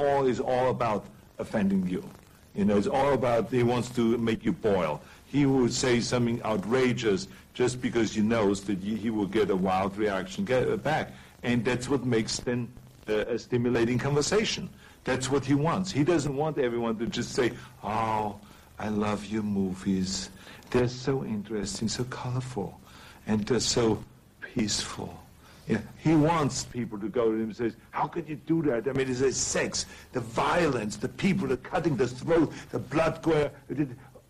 [0.00, 1.04] Paul is all about
[1.38, 2.02] offending you.
[2.54, 5.02] You know, it's all about he wants to make you boil.
[5.26, 9.98] He would say something outrageous just because he knows that he, will get a wild
[9.98, 10.46] reaction
[10.78, 12.72] back, and that's what makes then
[13.10, 14.70] uh, a stimulating conversation.
[15.04, 15.92] That's what he wants.
[15.92, 17.52] He doesn't want everyone to just say,
[17.84, 18.40] "Oh,
[18.78, 20.30] I love your movies.
[20.70, 22.80] They're so interesting, so colorful,
[23.26, 24.02] and they're so
[24.40, 25.19] peaceful."
[25.98, 28.88] He wants people to go to him and says, how could you do that?
[28.88, 33.24] I mean, it's the sex, the violence, the people, the cutting the throat, the blood.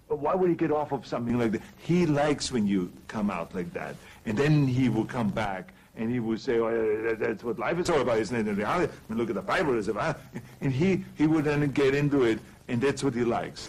[0.08, 1.62] Why would he get off of something like that?
[1.78, 3.94] He likes when you come out like that.
[4.26, 7.90] And then he will come back and he will say, oh, that's what life is
[7.90, 8.48] all about, isn't it?
[8.48, 10.18] In reality, I mean, look at the Bible, it's about.
[10.60, 13.68] And he, he would then get into it, and that's what he likes.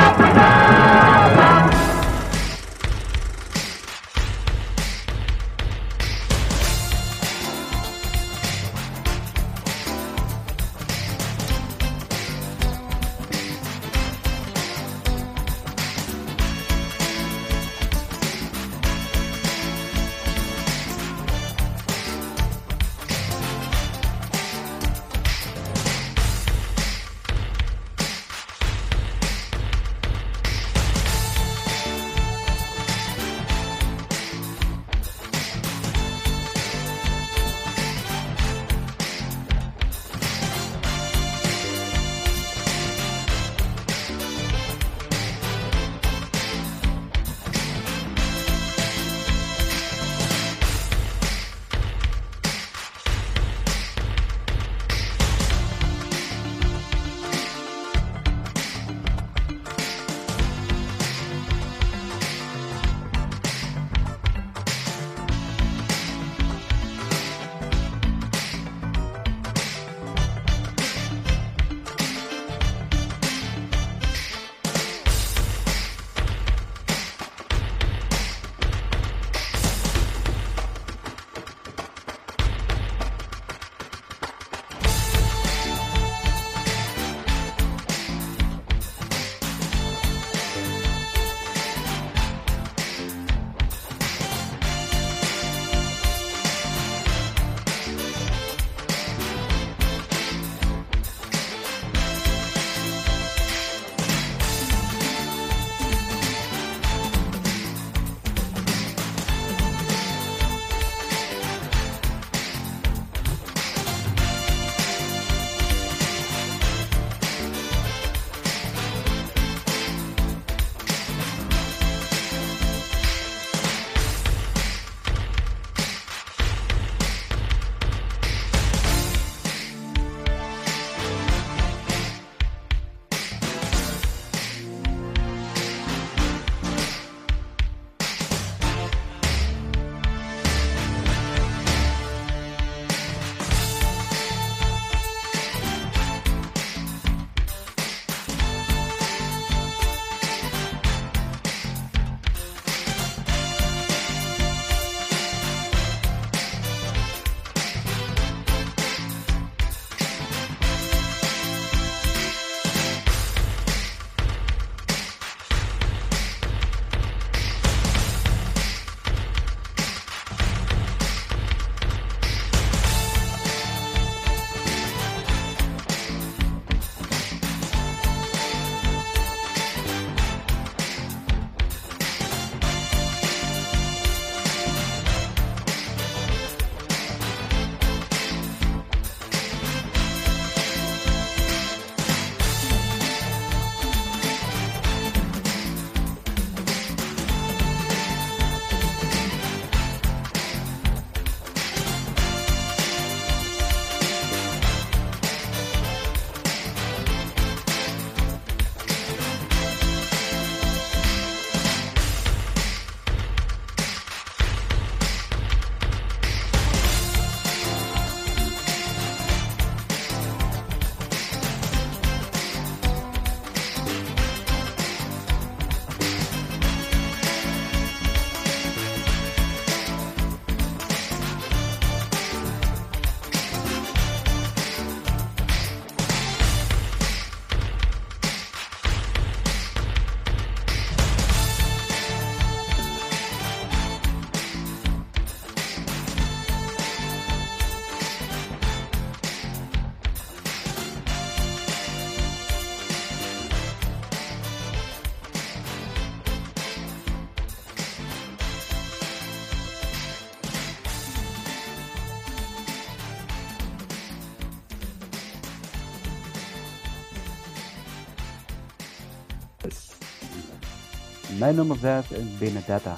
[271.39, 272.95] Mijn nummer 6 is Benedetta.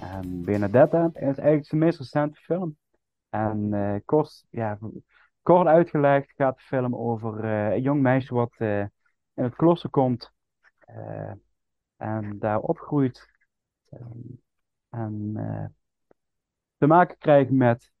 [0.00, 2.76] En Benedetta is eigenlijk zijn meest recente film.
[3.28, 4.78] En eh, kort, ja,
[5.42, 8.80] kort uitgelegd gaat de film over eh, een jong meisje wat eh,
[9.34, 10.32] in het klooster komt
[11.96, 13.30] en daar opgroeit.
[13.90, 14.18] Ehm,
[14.88, 15.32] en
[16.78, 17.92] te maken krijgt met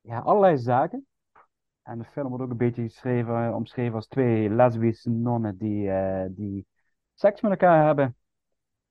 [0.00, 1.06] ja, allerlei zaken.
[1.82, 5.90] En de film wordt ook een beetje geschreven, omschreven als twee lesbische nonnen die,
[6.34, 6.66] die
[7.16, 8.16] seks met elkaar hebben.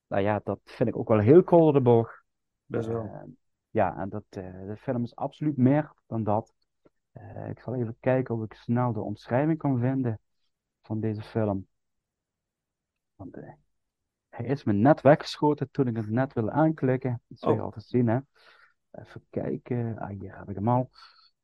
[0.07, 2.24] Nou ja, dat vind ik ook wel heel cool de boog.
[2.66, 3.04] best wel.
[3.04, 3.22] Eh,
[3.69, 6.54] ja, en dat, eh, de film is absoluut meer dan dat.
[7.12, 10.19] Eh, ik zal even kijken of ik snel de omschrijving kan vinden
[10.81, 11.68] van deze film.
[13.16, 13.54] Want eh,
[14.30, 17.21] hij is me net weggeschoten toen ik het net wilde aanklikken.
[17.28, 17.63] Dat zul je Oh.
[17.63, 18.19] altijd zien, hè.
[18.92, 19.98] Even kijken.
[19.98, 20.89] Ah, hier heb ik hem al.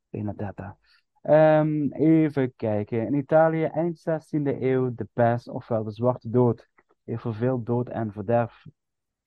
[0.10, 0.78] Benedetta.
[1.22, 3.06] Ehm, even kijken.
[3.06, 6.70] In Italië, eind 16e eeuw, de pest, ofwel de zwarte dood,
[7.04, 8.66] heeft voor veel dood en verderf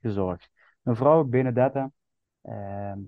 [0.01, 0.51] gezorgd.
[0.83, 1.93] Mevrouw Benedetta,
[2.41, 2.99] ehm,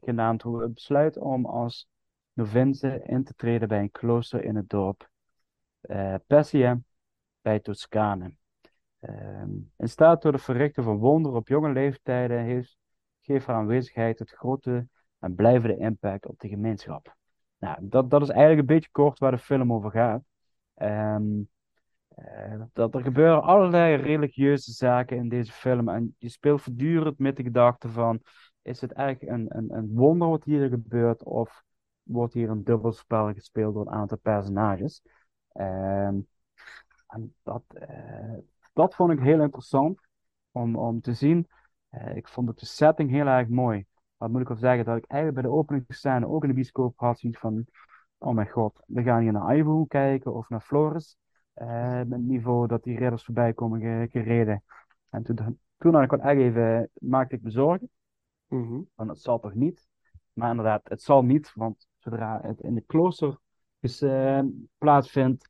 [0.00, 1.88] genaamd hoe besluit om als
[2.32, 5.10] novince in te treden bij een klooster in het dorp
[5.80, 6.14] eh
[7.40, 8.32] bij Toscane.
[9.00, 12.76] Ehm, in staat door de verrichten van wonderen op jonge leeftijden heeft,
[13.20, 14.88] geeft haar aanwezigheid het grote
[15.18, 17.16] en blijvende impact op de gemeenschap.
[17.58, 20.22] Nou, dat, dat is eigenlijk een beetje kort waar de film over gaat.
[20.74, 21.40] Ehm,
[22.18, 27.36] eh, dat er gebeuren allerlei religieuze zaken in deze film en je speelt voortdurend met
[27.36, 28.20] de gedachte van,
[28.62, 31.62] is het eigenlijk een, een, een wonder wat hier gebeurt of
[32.02, 35.02] wordt hier een dubbelspel gespeeld door een aantal personages?
[35.52, 36.18] Ehm,
[37.06, 38.34] en dat, eh,
[38.72, 40.00] dat vond ik heel interessant
[40.50, 41.46] om, om te zien.
[41.88, 43.86] Eh, ik vond ook de setting heel erg mooi.
[44.16, 46.98] Wat moet ik wel zeggen, dat ik eigenlijk bij de openingsscène ook in de bioscoop
[46.98, 47.66] had zoiets van,
[48.18, 51.16] oh mijn god, we gaan hier naar Ivanhoe kijken of naar Flores.
[51.58, 54.62] Eh, met het niveau dat die ridders voorbij komen ge- gereden.
[55.10, 57.90] En toen, toen had ik wel echt even, maakte ik me zorgen,
[58.46, 58.80] Mhm.
[58.94, 59.86] want het zal toch niet.
[60.32, 63.38] Maar inderdaad, het zal niet, want zodra het in de klooster
[63.80, 64.40] dus, eh,
[64.78, 65.48] plaatsvindt,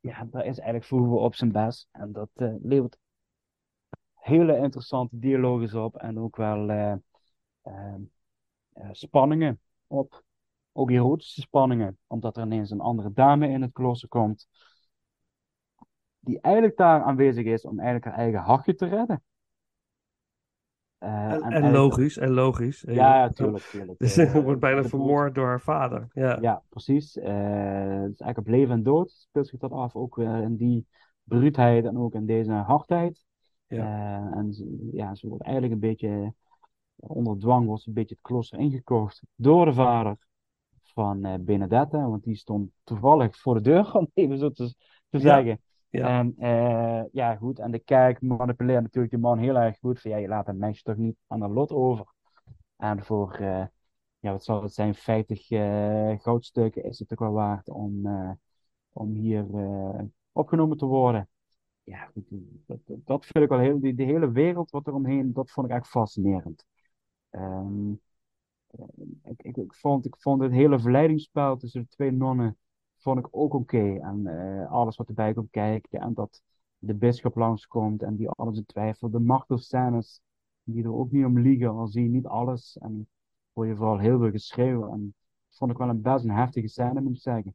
[0.00, 1.88] ja, daar is eigenlijk vroeger op zijn best.
[1.92, 2.98] En dat eh, levert
[4.14, 6.92] hele interessante dialogen op en ook wel eh,
[7.62, 7.94] eh,
[8.72, 10.22] eh, spanningen op.
[10.72, 14.48] Ook erotische spanningen, omdat er ineens een andere dame in het klooster komt,
[16.20, 19.22] die eigenlijk daar aanwezig is om eigenlijk haar eigen hachje te redden.
[20.98, 22.84] Eh, En, en logisch, en logisch.
[22.86, 23.98] Ja, tuurlijk, tuurlijk.
[23.98, 26.08] Dus Eh, ze wordt bijna vermoord door haar vader.
[26.12, 26.38] Ja.
[26.40, 27.16] Ja, precies.
[27.18, 27.26] Eh,
[28.02, 30.86] het is eigenlijk op leven en dood speelt zich dat af, ook eh, in die
[31.22, 33.24] bruutheid en ook in deze hardheid.
[33.66, 33.78] Eh,
[34.36, 36.34] en ze, ja, ze wordt eigenlijk een beetje
[36.96, 40.16] onder dwang, wordt ze een beetje het klooster ingekocht door de vader
[40.82, 44.74] van Benedetta, want die stond toevallig voor de deur, om even zo te,
[45.10, 45.60] te Ja, zeggen.
[45.90, 46.18] Ja.
[46.18, 50.10] En eh, ja, goed, en de kerk manipuleert natuurlijk die man heel erg goed, van
[50.10, 52.06] ja, je laat een meisje toch niet aan haar lot over.
[52.76, 53.66] En voor, eh,
[54.18, 58.06] ja, wat zal het zijn, 50 eh, goudstukken is het toch wel waard om,
[58.92, 59.46] om hier
[60.32, 61.28] opgenomen te worden.
[61.84, 62.24] Ja, goed,
[62.66, 65.72] dat, dat- vind ik wel heel, die, hele wereld wat er omheen, dat vond ik
[65.76, 66.64] echt fascinerend.
[67.30, 67.62] Eh,
[69.24, 72.58] ik, ik, ik vond, ik vond het hele verleidingsspel tussen de twee nonnen
[73.00, 73.98] vond ik ook oké.
[73.98, 76.00] En eh, alles wat erbij komt kijken.
[76.00, 76.42] En dat
[76.78, 79.10] de bisschop langskomt en die alles in twijfel.
[79.10, 80.20] De martelscènes
[80.62, 81.68] die er ook niet om liegen.
[81.68, 82.78] Al zie je niet alles.
[82.78, 83.08] En
[83.52, 84.92] hoor je vooral heel veel geschreeuw.
[84.92, 85.14] En
[85.48, 87.54] dat vond ik wel een best een heftige scène, moet ik zeggen.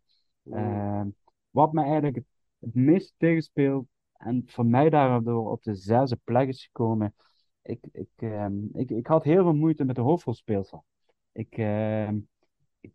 [0.51, 1.09] Ehm,
[1.49, 2.25] wat me eigenlijk het,
[2.59, 3.87] het meest tegenspeelt.
[4.13, 7.15] En voor mij daardoor op de zesde plek is gekomen.
[7.61, 10.81] Ik, ik, ehm, ik, ik had heel veel moeite met de hoofdrolspeelster.
[11.31, 12.17] Ik, ehm,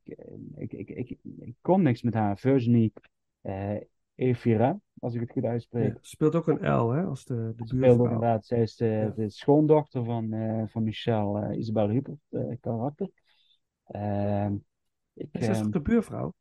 [0.05, 2.39] ik, eh, ik, ik, ik, ik kon niks met haar.
[2.39, 2.93] Virginie
[3.41, 3.77] eh
[4.15, 5.93] Efira, als ik het goed uitspreek.
[5.93, 8.47] Ja, Speelt ook een L, hè, als de, de Speelde ook inderdaad.
[8.47, 9.13] Zij is de, Ja.
[9.17, 13.11] de schoondochter van, eh, van Michel eh, Isabel Huppert, eh, karakter.
[13.85, 14.55] Ehm,
[15.15, 16.33] ik, Is dat ehm, de buurvrouw?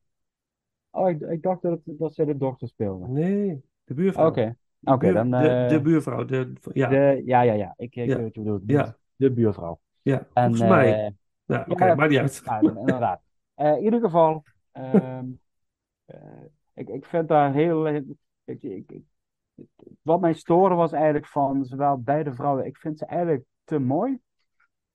[0.89, 3.07] oh, ik, ik dacht dat, dat zij de dochter speelde.
[3.07, 4.27] Nee, de buurvrouw.
[4.27, 5.31] Oké, oké, dan.
[5.31, 6.25] de, de buurvrouw.
[6.25, 7.73] De, ja, de- ja, ja, ja.
[7.77, 8.15] Ik, ik Ja.
[8.15, 8.63] weet wat je bedoelt.
[8.65, 8.97] Ja.
[9.15, 9.79] De buurvrouw.
[10.01, 11.15] ja, En, volgens mij.
[11.45, 12.41] Ja, oké, maakt niet uit.
[12.61, 13.21] Inderdaad.
[13.59, 15.25] Eh, in ieder geval, ehm,
[16.05, 17.87] eh, ik, ik vind daar heel.
[17.87, 18.05] Ik,
[18.45, 19.03] ik, ik-
[20.01, 22.65] wat mij stoorde was eigenlijk van zowel beide vrouwen.
[22.65, 24.19] Ik vind ze eigenlijk te mooi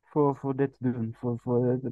[0.03, 1.15] voor, voor dit te doen.
[1.19, 1.83] Voor, voor het,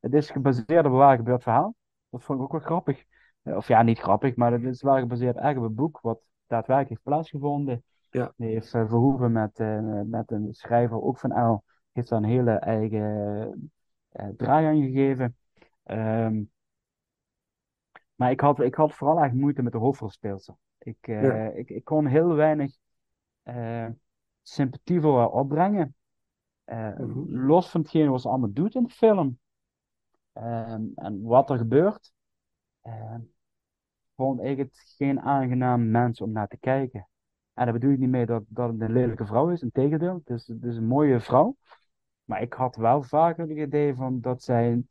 [0.00, 1.74] het is gebaseerd op een waar gebeurd verhaal.
[2.10, 3.04] Dat vond ik ook wel grappig.
[3.42, 6.20] Eh, Of ja, niet grappig, maar het is waar gebaseerd eigenlijk op een boek wat
[6.46, 7.84] daadwerkelijk heeft plaatsgevonden.
[8.10, 8.32] Ja.
[8.36, 12.24] Die heeft eh, Verhoeven met, eh, met een schrijver, ook van L, heeft daar een
[12.28, 13.70] hele eigen
[14.08, 15.36] eh, draai aan gegeven.
[15.86, 16.42] Ehm,
[18.14, 20.54] Maar ik had, ik had vooral echt moeite met de hoofdrolspeelster.
[20.78, 21.48] Ik, eh, Ja.
[21.48, 22.76] ik, ik kon heel weinig
[23.42, 23.86] eh,
[24.42, 25.94] sympathie voor haar opbrengen.
[26.64, 27.36] Eh, Mhm.
[27.46, 29.38] Los van hetgeen wat ze allemaal doet in de film.
[30.32, 32.12] Ehm, en wat er gebeurt.
[32.82, 33.20] ehm,
[34.14, 37.08] vond ik het geen aangenaam mens om naar te kijken.
[37.54, 39.62] En daar bedoel ik niet mee dat, dat het een lelijke vrouw is.
[39.62, 41.56] Integendeel, het is, het is een mooie vrouw.
[42.24, 44.84] Maar ik had wel vaker het idee van dat zij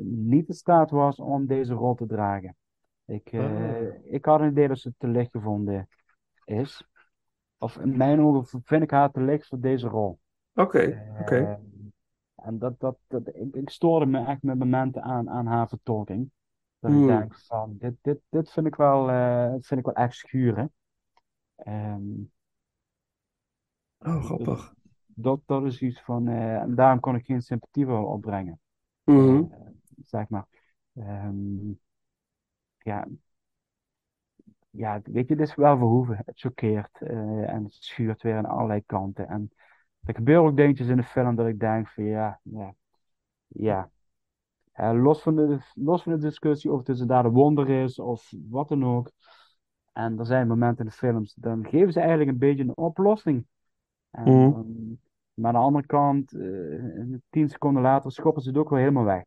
[0.00, 2.56] niet in staat was om deze rol te dragen.
[3.04, 3.94] Ik, eh, Ah.
[4.04, 5.88] ik had een idee dat ze te licht gevonden
[6.44, 6.86] is.
[7.58, 10.18] Of in mijn ogen vind ik haar te licht voor deze rol.
[10.54, 11.36] Oké, oké.
[11.36, 11.54] Eh,
[12.34, 16.30] en dat, dat, dat, ik, ik stoorde me echt met momenten aan, aan haar vertolking.
[16.78, 20.14] Dat ik denk van, dit, dit, dit vind ik wel, eh, vind ik wel echt
[20.14, 20.72] schuren.
[21.56, 22.02] Ehm,
[23.98, 24.74] Oh, grappig.
[25.06, 28.60] dat, dat is iets van, eh, en daarom kon ik geen sympathie voor opbrengen.
[29.06, 29.52] Mhm.
[29.52, 29.58] Eh,
[30.06, 30.46] zeg maar.
[30.94, 31.70] Ehm,
[32.78, 33.06] ja.
[34.70, 36.22] Ja, weet je, dit is wel verhoeven.
[36.24, 39.28] Het choqueert eh, en het schuurt weer aan allerlei kanten.
[39.28, 39.50] En
[40.04, 42.74] er gebeuren ook dingetjes in de film dat ik denk van ja, ja,
[43.46, 43.90] ja.
[44.72, 48.32] Eh, los van de, los van de discussie of het daar de wonder is of
[48.48, 49.10] wat dan ook.
[49.92, 53.46] En er zijn momenten in de films, dan geven ze eigenlijk een beetje een oplossing.
[54.10, 54.50] En Mhm.
[54.50, 54.98] dan-
[55.36, 59.04] maar aan de andere kant, eh, tien seconden later schoppen ze het ook weer helemaal
[59.04, 59.24] weg.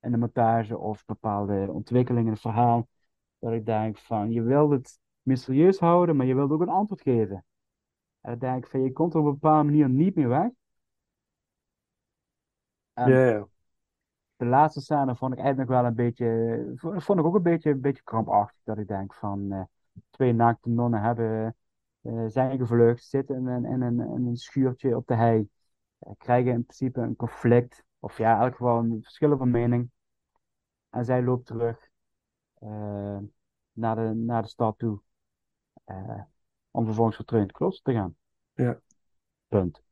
[0.00, 2.88] In de montage of bepaalde ontwikkelingen in het verhaal.
[3.38, 7.00] Dat ik denk van, je wilt het mysterieus houden, maar je wilt ook een antwoord
[7.00, 7.44] geven.
[8.20, 10.50] En dan denk ik van, je komt er op een bepaalde manier niet meer weg.
[12.92, 13.48] En
[14.36, 17.70] de laatste scène vond ik eigenlijk nog wel een beetje, vond ik ook een beetje,
[17.70, 18.60] een beetje krampachtig.
[18.64, 19.62] Dat ik denk van, eh,
[20.10, 21.56] twee naakte nonnen hebben,
[22.28, 25.48] zijn gevlucht, zitten in een, in een, in een schuurtje op de hei.
[25.98, 29.90] eh, krijgen in principe een conflict, of ja, in elk geval een verschillen van mening.
[30.90, 31.88] En zij loopt terug
[32.54, 33.18] eh,
[33.72, 35.00] naar de, naar de stad toe,
[35.84, 36.22] eh,
[36.70, 38.16] om vervolgens weer terug in het klooster te gaan.
[38.52, 38.80] Ja.
[39.48, 39.82] Punt.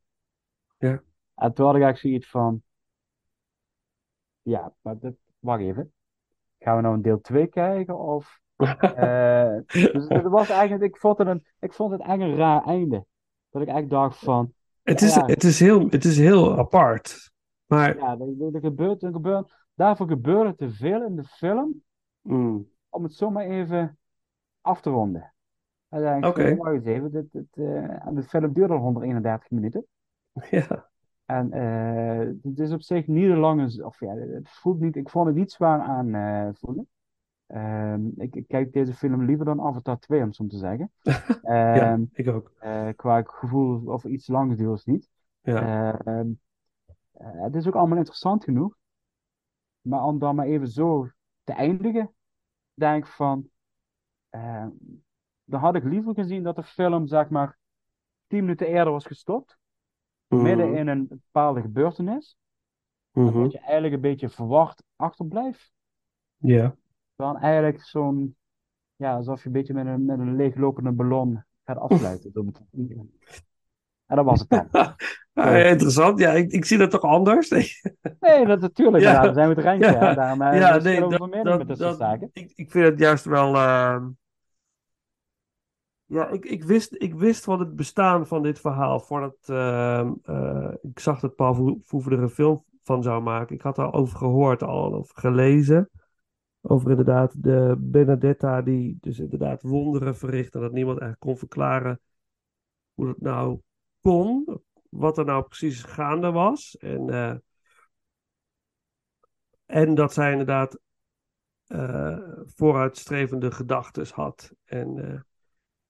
[0.78, 1.02] Ja.
[1.34, 2.62] En toen had ik eigenlijk zoiets van,
[4.42, 5.92] ja, maar dat, wacht even.
[6.58, 7.98] Gaan we nou een deel 2 kijken?
[7.98, 12.44] Of, eh, dus het was eigenlijk, ik vond het, een, ik vond het eigenlijk een
[12.44, 13.04] raar einde.
[13.50, 15.24] Dat ik eigenlijk dacht van, Het is, Ja.
[15.26, 17.30] het is heel, het is heel apart.
[17.66, 21.82] Maar ja, er, er, gebeurt, er gebeurt, daarvoor gebeurde te veel in de film,
[22.20, 23.98] mm, om het zomaar even
[24.60, 25.34] af te ronden.
[26.24, 26.42] Oké.
[26.42, 27.46] eens even, dit, dit,
[28.04, 29.86] en de film duurde al 131 minuten.
[30.50, 30.88] ja.
[31.24, 35.08] En eh, het is op zich niet een lange, of ja, het voelt niet, ik
[35.08, 36.88] vond het niet zwaar aan eh, voelen.
[37.46, 40.92] Ehm, ik, ik kijk deze film liever dan Avatar 2, om zo te zeggen.
[41.72, 42.52] Ja, Ehm, ik ook.
[42.58, 45.08] eh, qua gevoel of iets langer duurt niet.
[45.42, 45.72] Ja.
[46.04, 46.30] Ehm,
[47.12, 48.76] eh, het is ook allemaal interessant genoeg.
[49.80, 51.08] Maar om dan maar even zo
[51.44, 52.14] te eindigen,
[52.74, 53.50] denk ik van,
[55.44, 57.58] dan had ik liever gezien dat de film, zeg maar,
[58.26, 59.58] tien minuten eerder was gestopt,
[60.34, 62.36] midden Mhm, in een bepaalde gebeurtenis.
[63.14, 63.48] mhm.
[63.48, 65.72] Dat je eigenlijk een beetje verwacht achterblijft.
[66.40, 66.76] Ja.
[67.16, 68.36] Dan eigenlijk zo'n,
[68.96, 72.54] ja, alsof je een beetje met een, met een leeglopende ballon gaat afsluiten.
[74.06, 74.94] En dat was het dan.
[75.66, 76.18] Interessant.
[76.18, 77.48] Ja, ik, ik zie dat toch anders.
[77.48, 79.02] Nee, dat natuurlijk.
[79.02, 79.24] Ja.
[79.24, 79.32] Ja.
[79.32, 79.98] zijn we het er eens, Ja.
[80.08, 80.14] hè.
[80.14, 82.30] Daarom eh, ja, verschillen nee, we dat, dat, met dat- soort zaken.
[82.32, 83.54] ik, ik vind het juist wel.
[83.54, 84.08] ehm,
[86.04, 90.08] ja, ik, ik, wist, ik wist van het bestaan van dit verhaal voordat eh,
[90.82, 93.54] ik zag dat Paul Verhoeven er een film van zou maken.
[93.54, 95.90] Ik had daarover gehoord, al over gelezen.
[96.68, 102.00] Over inderdaad de Benedetta die dus inderdaad wonderen verricht en dat niemand eigenlijk kon verklaren
[102.94, 103.60] hoe dat nou
[104.00, 106.76] kon, wat er nou precies gaande was.
[106.76, 107.34] En, eh,
[109.66, 110.78] en dat zij inderdaad
[111.66, 115.20] eh, vooruitstrevende gedachten had en eh,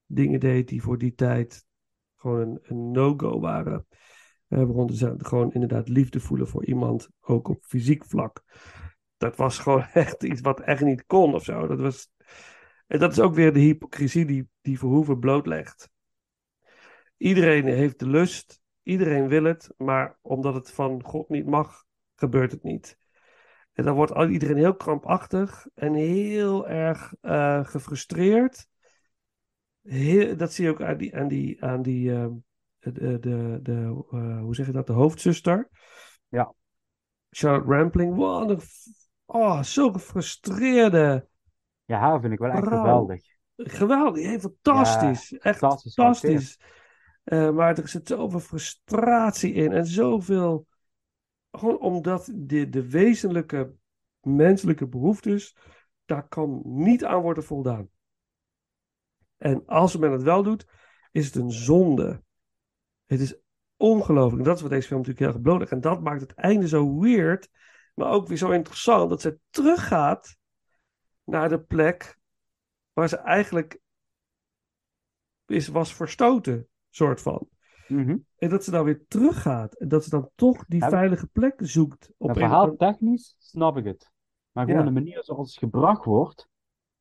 [0.05, 1.65] dingen deed die voor die tijd
[2.15, 3.85] gewoon een, no-go waren.
[4.47, 8.43] Uh, waaronder ze gewoon inderdaad liefde voelen voor iemand, ook op fysiek vlak.
[9.17, 11.67] Dat was gewoon echt iets wat echt niet kon of zo.
[11.67, 12.09] Dat was,
[12.87, 15.89] en dat is ook weer de hypocrisie die, die Verhoeven blootlegt.
[17.17, 22.51] Iedereen heeft de lust, iedereen wil het, maar omdat het van God niet mag, gebeurt
[22.51, 22.97] het niet.
[23.73, 28.67] En dan wordt al- iedereen heel krampachtig en heel erg eh, gefrustreerd.
[29.81, 32.33] Heel, dat zie je ook aan die, aan die, aan die ehm,
[32.79, 35.69] de, de, de, eh, hoe zeg je dat, de hoofdzuster.
[36.27, 36.53] Ja.
[37.29, 38.59] Charlotte Rampling, wat een,
[39.27, 41.27] oh, zo gefrustreerde,
[41.85, 43.21] Ja, vind ik wel echt geweldig.
[43.55, 46.59] geweldig, heel fantastisch, echt fantastisch fantastisch.
[47.23, 50.67] Eh, maar er zit zoveel frustratie in en zoveel,
[51.51, 53.73] gewoon omdat de, de wezenlijke
[54.21, 55.55] menselijke behoeftes
[56.05, 57.89] daar kan niet aan worden voldaan.
[59.37, 60.67] En als men het wel doet,
[61.11, 62.23] is het een zonde.
[63.05, 63.39] Het is
[63.77, 64.37] ongelooflijk.
[64.37, 66.67] En dat is wat deze film natuurlijk heel erg bloot En dat maakt het einde
[66.67, 67.49] zo weird,
[67.97, 69.09] maar ook weer zo interessant.
[69.09, 70.37] Dat ze teruggaat
[71.23, 72.17] naar de plek
[72.93, 73.79] waar ze eigenlijk
[75.45, 77.47] is, was verstoten, soort van.
[77.87, 78.17] Mhm.
[78.37, 79.73] En dat ze dan weer teruggaat.
[79.73, 82.11] En dat ze dan toch die Ja, veilige plek zoekt.
[82.17, 84.11] Op Nou, een of verhaal technisch snap ik het.
[84.51, 84.85] Maar gewoon Ja.
[84.87, 86.47] de manier zoals het gebracht wordt,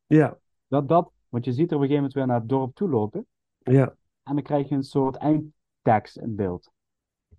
[0.07, 2.75] Ja, dat, dat, want je ziet er op een gegeven moment weer naar het dorp
[2.75, 3.27] toe lopen.
[3.59, 6.71] ja, En dan krijg je een soort eindtekst in beeld.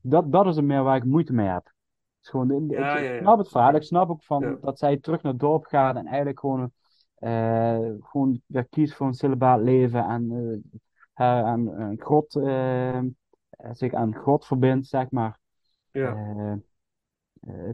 [0.02, 1.74] Dat, dat is er meer waar ik moeite mee heb.
[2.28, 3.76] Is gewoon, de- Ja, ik, snap het verhaal.
[3.76, 6.72] Ik snap ook van dat zij terug naar het dorp gaat en eigenlijk gewoon,
[7.16, 10.80] eh, gewoon weer kiest voor een celibaat leven en eh,
[11.14, 13.00] haar aan een God, eh,
[13.72, 15.40] zich aan God verbindt, zeg maar.
[15.92, 16.60] ja.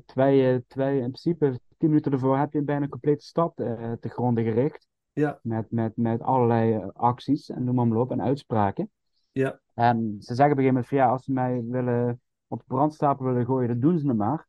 [0.06, 3.56] Terwijl, je, terwijl je in principe tien minuten ervoor heb je bijna een complete stad
[3.56, 4.88] te gronden gericht.
[5.14, 5.40] Ja.
[5.42, 8.92] Met, met, met allerlei acties en noem maar op en uitspraken.
[9.32, 9.60] Ja.
[9.74, 12.22] En ze zeggen op een gegeven moment van ja, als ze mij willen
[12.54, 14.48] op de brandstapel willen gooien, dan doen ze het maar.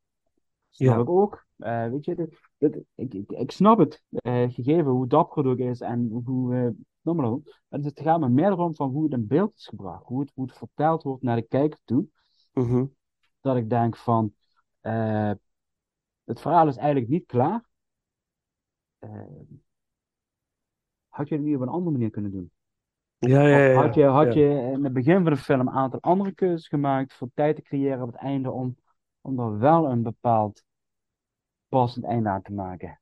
[0.70, 1.02] Snap Ja.
[1.02, 1.46] ik ook.
[1.56, 5.46] Eh, weet je, dit, dit- ik, ik, ik snap het, eh, gegeven hoe dapper het
[5.46, 6.68] ook is en hoe, eh
[7.00, 7.60] noem maar op.
[7.68, 10.30] Het, het gaat me meer erom van hoe het in beeld is gebracht, hoe het,
[10.34, 12.06] hoe het verteld wordt naar de kijker toe
[12.52, 12.84] Mhm.
[13.40, 14.34] dat ik denk van,
[14.80, 15.32] eh,
[16.24, 17.68] het verhaal is eigenlijk niet klaar.
[18.98, 19.10] Eh,
[21.08, 22.50] had je het niet op een andere manier kunnen doen?
[23.28, 26.32] Ja, ja, had je, had je in het begin van de film een aantal andere
[26.32, 28.76] keuzes gemaakt voor tijd te creëren op het einde om,
[29.20, 30.64] om er wel een bepaald
[31.68, 33.00] passend einde aan te maken?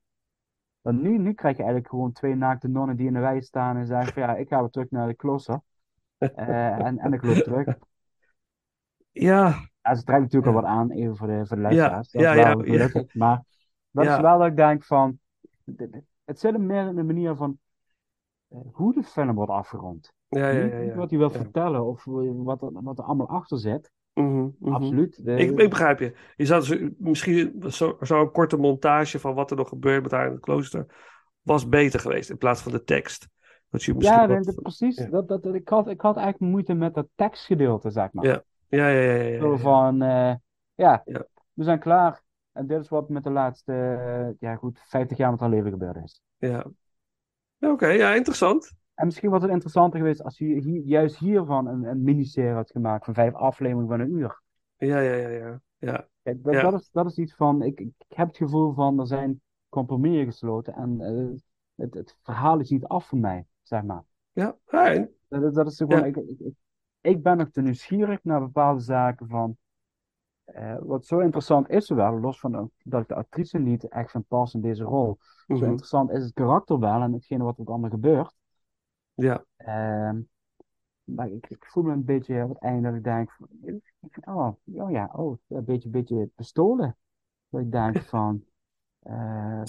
[0.81, 3.77] Want nu, nu krijg je eigenlijk gewoon twee naakte nonnen die in de wei staan
[3.77, 5.59] en zeggen van ja, ik ga weer terug naar de klooster.
[6.35, 7.65] Eh, en, en ik loop terug.
[9.11, 12.11] Ja, Ja, ze trekt natuurlijk al wat aan, even voor de, voor de luisteraars.
[12.11, 12.87] dat ja, wel ja, ja.
[12.87, 13.15] gelukkig.
[13.15, 13.43] Maar
[13.91, 15.19] dat is wel dat ik denk van...
[16.25, 17.59] Het, zit hem meer in de manier van
[18.71, 20.13] hoe de film wordt afgerond.
[20.29, 20.95] ja, ja, ja.
[20.95, 23.91] wat hij wil vertellen of wat er, wat er allemaal achter zit.
[24.13, 24.73] Mhm, mhm.
[24.73, 25.25] Absoluut.
[25.25, 26.15] De, Ik, ik begrijp je.
[26.35, 30.31] Je zou misschien zo- zo'n korte montage van wat er nog gebeurt met haar in
[30.31, 30.85] het klooster
[31.41, 33.27] was beter geweest in plaats van de tekst.
[33.69, 34.97] Dat je ja, wat- dat- precies.
[34.97, 35.05] ja.
[35.09, 38.25] Dat, dat, ik, had, ik had eigenlijk moeite met dat tekstgedeelte, zeg maar.
[38.25, 40.33] Ja, ja, ja, ja, ja, ja, Zo van, eh,
[40.75, 41.03] ja,
[41.53, 42.21] we zijn klaar.
[42.51, 45.71] En dit is wat met de laatste, eh, ja goed, 50 jaar met haar leven
[45.71, 46.21] gebeurd is.
[46.37, 46.65] Ja.
[47.71, 48.71] Oké, ja, interessant.
[48.93, 52.71] En misschien was het interessanter geweest als je hier, juist hiervan een, een miniserie had
[52.71, 54.41] gemaakt van vijf afleveringen van een uur.
[54.77, 55.61] Ja, ja, ja, ja.
[55.77, 56.07] ja.
[56.23, 56.61] Kijk, dat, Ja.
[56.61, 60.25] dat, is, dat is iets van, ik, ik heb het gevoel van, er zijn compromissen
[60.25, 61.39] gesloten en eh,
[61.75, 64.03] het, het verhaal is niet af voor mij, zeg maar.
[64.31, 66.05] Ja, en- Dat, dat is gewoon, Ja.
[66.05, 66.53] ik, ik,
[67.01, 69.57] ik ben nog te nieuwsgierig naar bepaalde zaken van,
[70.43, 74.27] eh, wat zo interessant is wel, los van dat ik de actrice niet echt vind
[74.27, 75.17] passen in deze rol.
[75.47, 75.63] Zo mhm.
[75.63, 78.33] interessant is het karakter wel en hetgene wat er allemaal gebeurt.
[79.13, 79.45] ja.
[79.57, 80.21] Ehm,
[81.03, 83.47] maar ik, ik voel me een beetje op het einde dat ik denk van,
[84.35, 84.51] oh,
[84.83, 86.97] oh ja, oh, een beetje, beetje bestolen.
[87.49, 88.43] Dat ik denk van,
[88.99, 89.63] ehm,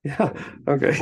[0.00, 0.32] Ja,
[0.64, 0.86] oké.
[0.86, 0.92] je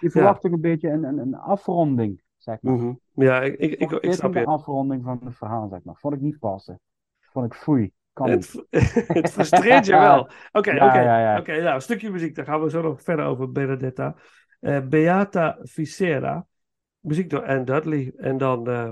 [0.00, 0.48] verwacht, Ja.
[0.48, 2.74] ook een beetje een, een, een afronding, zeg maar.
[2.74, 2.92] mhm.
[3.10, 4.40] Ja, ik, ik, ik, ik snap je.
[4.40, 5.96] de afronding van het verhaal, zeg maar.
[5.96, 6.80] Vond ik niet passen.
[7.20, 7.92] Vond ik foei.
[8.12, 8.64] Kan Het,
[9.06, 10.30] het frustreert je wel.
[10.52, 11.00] Oké, Ja, oké.
[11.00, 11.38] ja, ja.
[11.38, 12.34] Oké, nou, een stukje muziek.
[12.34, 14.16] Daar gaan we zo nog verder over Benedetta.
[14.60, 16.46] Eh, Beata Visera.
[17.00, 18.12] Muziek door Anne Dudley.
[18.16, 18.90] En dan eh,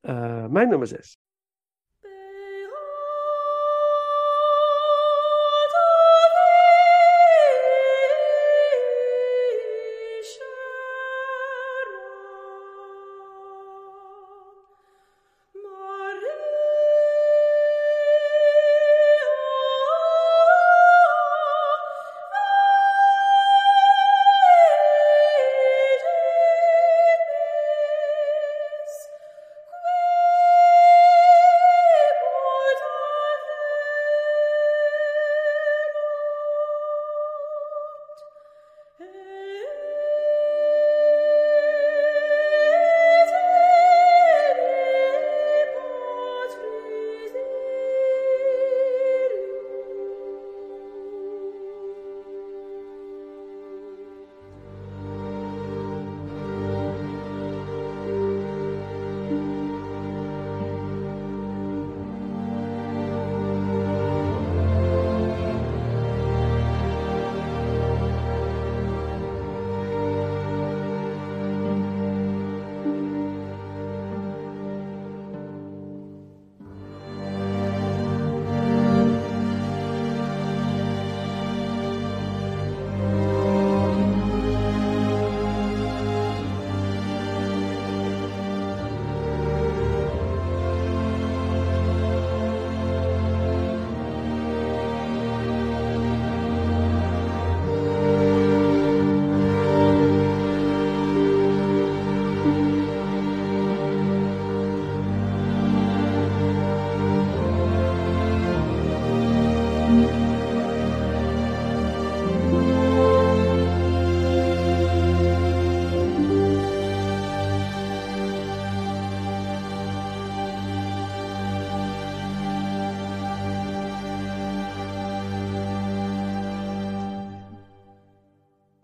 [0.00, 1.18] eh, mijn nummer 6.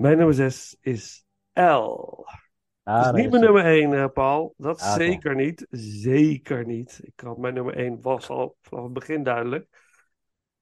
[0.07, 1.61] Mijn nummer 6 is L.
[2.83, 4.55] Ah, Dat is niet mijn nummer 1, eh, Paul.
[4.57, 5.67] Dat Ah, zeker niet.
[5.71, 7.01] Zeker niet.
[7.03, 9.69] Ik had mijn nummer 1 was al vanaf het begin duidelijk.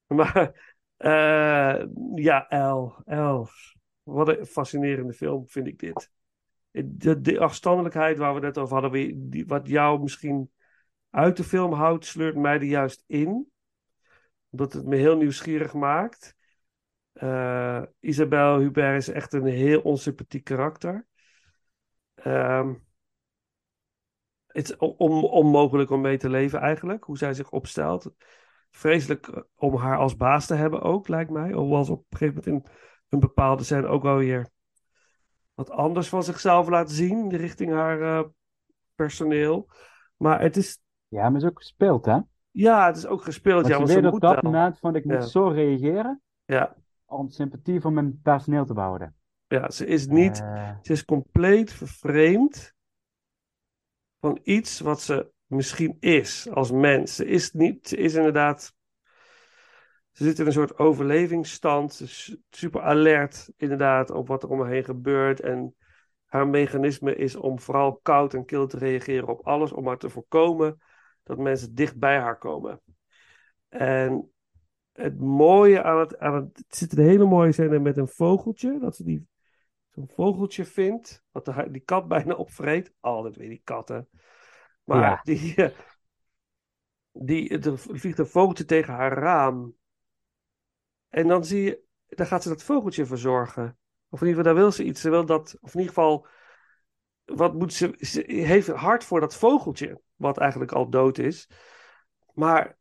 [0.06, 2.94] Maar eh, ja, L.
[3.04, 3.46] L.
[4.02, 6.10] Wat een fascinerende film vind ik dit.
[6.70, 10.50] De, de afstandelijkheid waar we het net over hadden, die, wat jou misschien
[11.10, 13.50] uit de film houdt, sleurt mij er juist in.
[14.50, 16.36] Omdat het me heel nieuwsgierig maakt.
[17.14, 21.06] Eh Isabelle Hubert is echt een heel onsympathiek karakter.
[22.14, 22.74] Ehm,
[24.46, 28.14] het is on- on- onmogelijk om mee te leven eigenlijk, hoe zij zich opstelt.
[28.70, 31.52] Vreselijk eh, om haar als baas te hebben ook, lijkt mij.
[31.52, 32.72] Hoewel ze op een gegeven moment in
[33.08, 34.48] een bepaalde scène ook wel weer
[35.54, 38.24] wat anders van zichzelf laat zien richting haar eh,
[38.94, 39.68] personeel.
[40.16, 42.18] Maar het is, Ja, maar is ook gespeeld, hè?
[42.50, 43.54] ja, het is ook gespeeld.
[43.54, 44.52] Want Ja, want ze dat wel.
[44.52, 45.14] moment van ik Ja.
[45.14, 49.16] moet zo reageren Ja, om sympathie voor mijn personeel te behouden.
[49.46, 52.74] ja, ze is niet, Eh, ze is compleet vervreemd
[54.20, 57.14] van iets wat ze misschien is als mens.
[57.14, 58.74] Ze is niet, ze is inderdaad,
[60.12, 64.60] ze zit in een soort overlevingsstand, ze is super alert inderdaad op wat er om
[64.60, 65.74] haar heen gebeurt en
[66.24, 70.10] haar mechanisme is om vooral koud en kil te reageren op alles, om maar te
[70.10, 70.82] voorkomen
[71.22, 72.80] dat mensen dicht bij haar komen.
[73.68, 74.33] En
[74.94, 78.78] het mooie aan het, aan het, het zit een hele mooie scène met een vogeltje,
[78.78, 79.26] dat ze die
[79.88, 82.92] zo'n vogeltje vindt, wat de, die kat bijna opvreet.
[83.00, 84.08] Altijd weer die katten.
[84.84, 85.20] Maar Ja.
[85.22, 85.70] die, eh,
[87.12, 89.74] die, er vliegt een vogeltje tegen haar raam.
[91.08, 93.78] En dan zie je, dan gaat ze dat vogeltje verzorgen.
[94.08, 95.00] Of in ieder geval, daar wil ze iets.
[95.00, 96.26] Ze wil dat, of in ieder geval,
[97.24, 101.50] wat moet ze, ze heeft hart voor dat vogeltje, wat eigenlijk al dood is.
[102.32, 102.78] Maar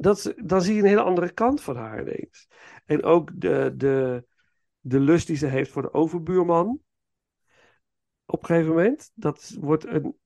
[0.00, 2.48] dat, dan zie je een hele andere kant van haar ineens.
[2.84, 4.24] En ook de, de,
[4.80, 6.80] de lust die ze heeft voor de overbuurman.
[8.26, 9.10] Op een gegeven moment.
[9.14, 10.16] Dat wordt een.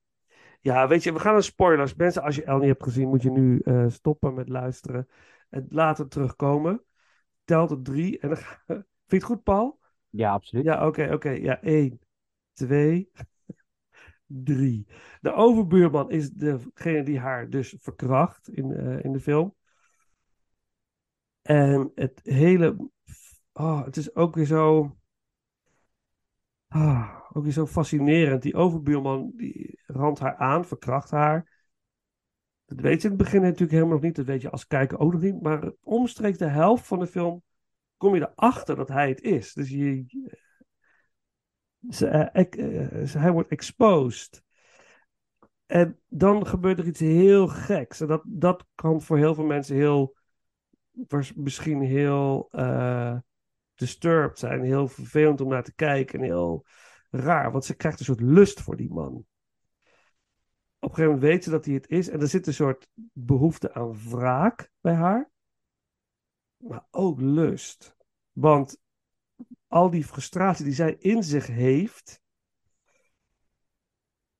[0.61, 1.95] Ja, weet je, we gaan naar spoilers.
[1.95, 5.07] Mensen, als je El niet hebt gezien, moet je nu eh, stoppen met luisteren.
[5.49, 6.83] En later terugkomen.
[7.43, 8.19] Tel tot drie.
[8.19, 8.61] En dan ga...
[8.67, 9.79] Vind je het goed, Paul?
[10.09, 10.65] ja, absoluut.
[10.65, 11.29] Ja, oké, oké.
[11.29, 11.99] Ja, één,
[12.53, 13.11] twee,
[14.25, 14.87] drie.
[15.21, 19.55] De overbuurman is degene die haar dus verkracht in, eh, in de film.
[21.43, 22.89] En het hele.
[23.53, 24.95] Oh, het is ook weer zo.
[26.67, 28.41] Ah, ook weer zo fascinerend.
[28.41, 31.61] Die overbuurman die randt haar aan, verkracht haar.
[32.65, 34.15] Dat weet je in het begin natuurlijk helemaal nog niet.
[34.15, 35.41] Dat weet je als kijker ook nog niet.
[35.41, 37.43] Maar omstreeks de helft van de film
[37.97, 39.53] kom je erachter dat hij het is.
[39.53, 40.05] Dus je,
[41.99, 44.43] eh, eh, ze- hij wordt exposed.
[45.65, 48.01] En dan gebeurt er iets heel geks.
[48.01, 50.15] En dat, dat kan voor heel veel mensen heel,
[51.07, 53.17] was misschien heel eh,
[53.75, 54.63] disturbed zijn.
[54.63, 56.19] Heel vervelend om naar te kijken.
[56.19, 56.65] En heel
[57.09, 57.51] raar.
[57.51, 59.25] Want ze krijgt een soort lust voor die man.
[60.79, 62.09] Op een gegeven moment weet ze dat hij het is.
[62.09, 65.31] En er zit een soort behoefte aan wraak bij haar.
[66.57, 67.95] Maar ook lust.
[68.31, 68.77] Want
[69.67, 72.21] al die frustratie die zij in zich heeft,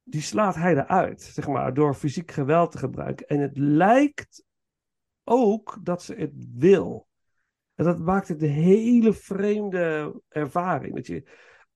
[0.03, 3.27] die slaat hij eruit, zeg maar, door fysiek geweld te gebruiken.
[3.27, 4.43] En het lijkt
[5.23, 7.07] ook dat ze het wil.
[7.75, 10.95] En dat maakt het een hele vreemde ervaring.
[10.95, 11.29] Dat je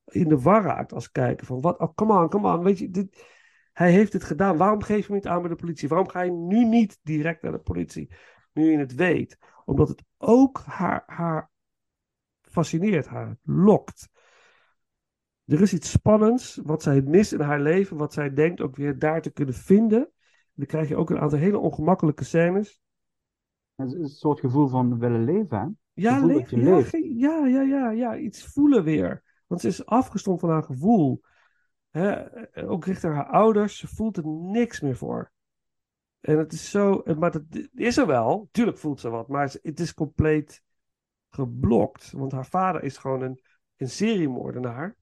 [0.06, 2.90] in de war raakt als kijker van, wat, oh, come on, come on, weet je,
[2.90, 3.26] dit,
[3.74, 4.58] hij heeft het gedaan.
[4.58, 5.88] Waarom geef je hem niet aan bij de politie?
[5.88, 8.12] Waarom ga je nu niet direct naar de politie?
[8.54, 9.38] Nu je het weet.
[9.66, 11.52] Omdat het ook haar, haar
[12.42, 14.10] fascineert, haar lokt.
[15.46, 19.00] Er is iets spannends wat zij mist in haar leven, wat zij denkt ook weer
[19.00, 20.12] daar te kunnen vinden.
[20.54, 22.82] Dan krijg je ook een aantal hele ongemakkelijke scènes.
[23.78, 25.66] Het is een soort gevoel van willen leven, hè?
[25.94, 26.82] Ja, leven, ja,
[27.18, 29.24] ja, ja, ja, ja, iets voelen weer.
[29.48, 31.22] Want ze is afgestomd van haar gevoel.
[31.90, 32.26] Hè,
[32.68, 35.32] ook richting haar ouders, ze voelt er niks meer voor.
[36.20, 39.80] En het is zo, maar dat is er wel, tuurlijk voelt ze wat, maar het
[39.80, 40.64] is compleet
[41.30, 42.12] geblokt.
[42.12, 43.42] Want haar vader is gewoon een,
[43.78, 44.96] een seriemoordenaar.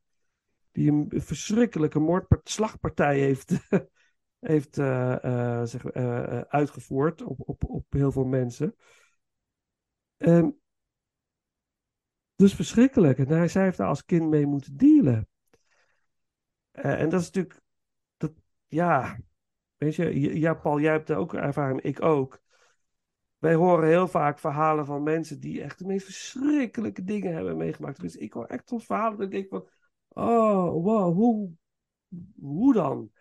[0.72, 3.54] Die een verschrikkelijke moordpart- slagpartij heeft,
[4.48, 8.76] heeft eh, eh, zeg, eh, uitgevoerd op, op, op heel veel mensen.
[10.18, 10.50] Ehm,
[12.36, 13.18] dus verschrikkelijk.
[13.18, 15.28] En hij, zij heeft daar als kind mee moeten dealen.
[16.72, 17.62] En dat is natuurlijk,
[18.18, 18.32] dat,
[18.68, 19.20] ja,
[19.78, 22.42] weet je, ja, Paul, jij hebt er ook ervaring, ik ook.
[23.38, 28.00] Wij horen heel vaak verhalen van mensen die echt de meest verschrikkelijke dingen hebben meegemaakt.
[28.02, 29.70] Dus ik hoor echt soms verhalen dat ik denk van,
[30.08, 31.52] oh, wow, hoe,
[32.40, 33.12] hoe dan?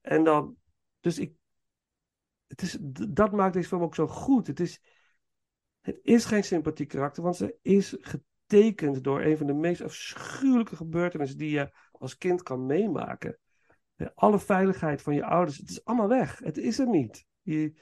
[0.00, 0.56] En dan,
[1.02, 1.34] dus ik,
[2.46, 4.46] het is, dat maakt deze film ook zo goed.
[4.46, 4.80] Het is,
[5.80, 10.76] het is geen sympathiek karakter, want ze is getekend door een van de meest afschuwelijke
[10.76, 13.38] gebeurtenissen die je als kind kan meemaken.
[13.96, 16.38] Eh, Alle veiligheid van je ouders, het is allemaal weg.
[16.38, 17.26] Het is er niet.
[17.40, 17.72] Je,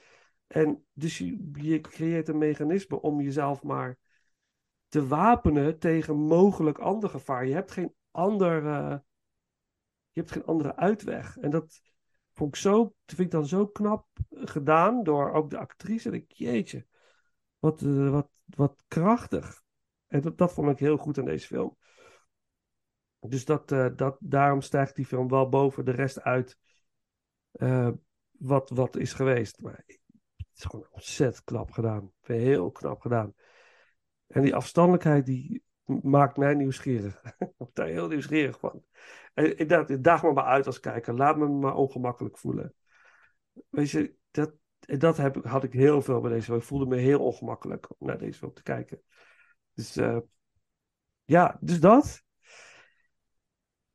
[0.47, 3.97] en dus je, je creëert een mechanisme om jezelf maar
[4.87, 7.45] te wapenen tegen mogelijk ander gevaar.
[7.45, 8.97] Je hebt geen ander, eh,
[10.11, 11.37] je hebt geen andere uitweg.
[11.37, 11.81] En dat
[12.33, 16.09] vond ik zo, vind ik dan zo knap gedaan door ook de actrice.
[16.09, 16.85] Dat ik, jeetje,
[17.59, 19.61] wat, eh, wat, wat krachtig.
[20.07, 21.77] En dat, dat vond ik heel goed aan deze film.
[23.19, 26.57] Dus dat, eh, dat, daarom stijgt die film wel boven de rest uit
[27.51, 27.89] eh,
[28.31, 29.61] wat, wat is geweest.
[29.61, 32.11] Maar het is gewoon ontzettend knap gedaan.
[32.21, 33.33] Heel knap gedaan.
[34.27, 35.63] En die afstandelijkheid die
[36.03, 37.21] maakt mij nieuwsgierig.
[37.39, 38.83] Ik word daar heel nieuwsgierig van.
[39.33, 41.15] En ik daag me maar uit als kijker.
[41.15, 42.73] Laat me maar ongemakkelijk voelen.
[43.69, 46.57] Weet je, dat, dat heb, had ik heel veel bij deze film.
[46.57, 49.01] Ik voelde me heel ongemakkelijk om naar deze film te kijken.
[49.73, 50.17] Dus eh,
[51.25, 52.23] ja, dus dat.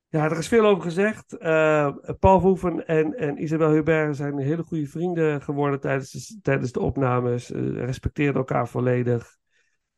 [0.09, 1.37] Ja, er is veel over gezegd.
[1.37, 6.73] Eh, Paul Verhoeven en, en Isabel Hubert zijn hele goede vrienden geworden tijdens de, tijdens
[6.73, 7.51] de opnames.
[7.51, 9.37] Eh, respecteerden elkaar volledig.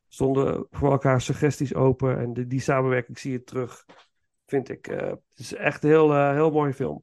[0.08, 2.18] Stonden voor elkaar suggesties open.
[2.18, 3.84] En de, die samenwerking zie je terug,
[4.46, 4.86] vind ik.
[4.86, 7.02] Eh, het is echt een heel, eh, heel mooie film.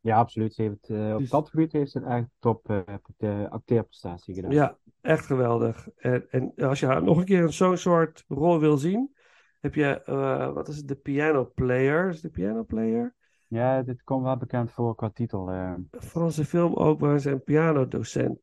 [0.00, 0.54] Ja, absoluut.
[0.54, 2.84] Ze heeft, eh, op Dus- dat gebied heeft ze een echt top
[3.48, 4.50] acteerprestatie gedaan.
[4.50, 5.88] Ja, echt geweldig.
[5.96, 9.14] En, en als je haar nog een keer in zo'n soort rol wil zien,
[9.60, 10.02] heb je,
[10.54, 12.08] wat is het, de piano player?
[12.08, 13.14] Is de piano player?
[13.46, 15.52] Ja, dit komt wel bekend voor qua titel.
[15.52, 18.40] Een Franse film ook waar ze een pianodocent,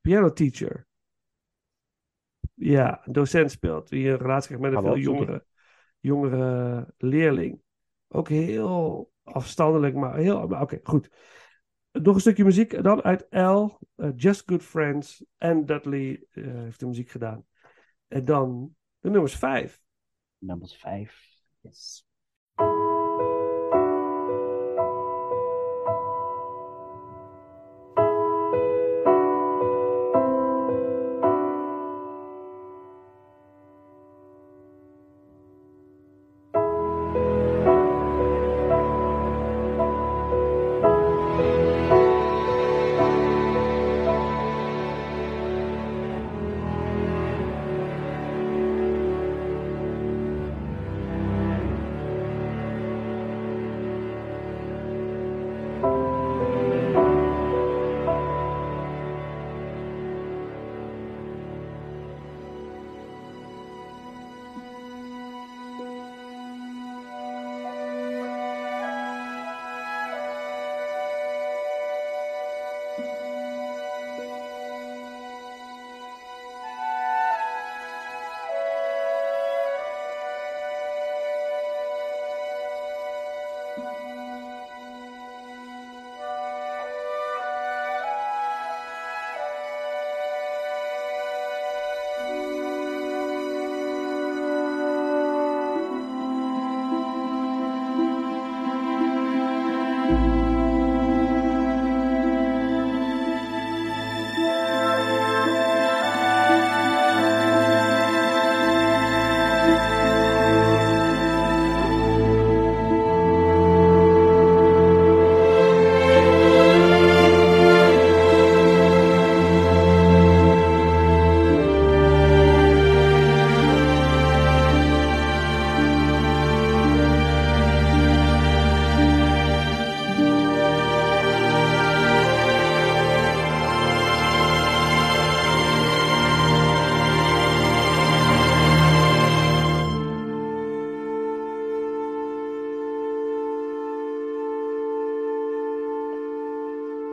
[0.00, 0.86] piano teacher.
[2.58, 5.44] Ja, een docent speelt, die een relatie heeft met een veel jongere,
[6.00, 7.60] jongere leerling.
[8.08, 10.46] Ook heel afstandelijk, maar heel.
[10.46, 11.10] maar Oké, goed.
[11.92, 12.82] Nog een stukje muziek.
[12.82, 17.46] Dan uit L, eh, Just Good Friends en Dudley eh, heeft de muziek gedaan.
[18.08, 19.80] En dan de nummers vijf.
[20.38, 21.34] Nummers 5.
[21.60, 22.06] Yes.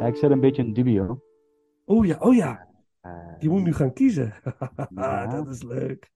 [0.04, 1.22] Ja, ik zit een beetje in dubio.
[1.86, 2.68] Oh ja, oh ja.
[3.02, 4.34] Eh, Je moet nu gaan kiezen.
[4.96, 5.28] Ja.
[5.28, 6.12] Dat is leuk.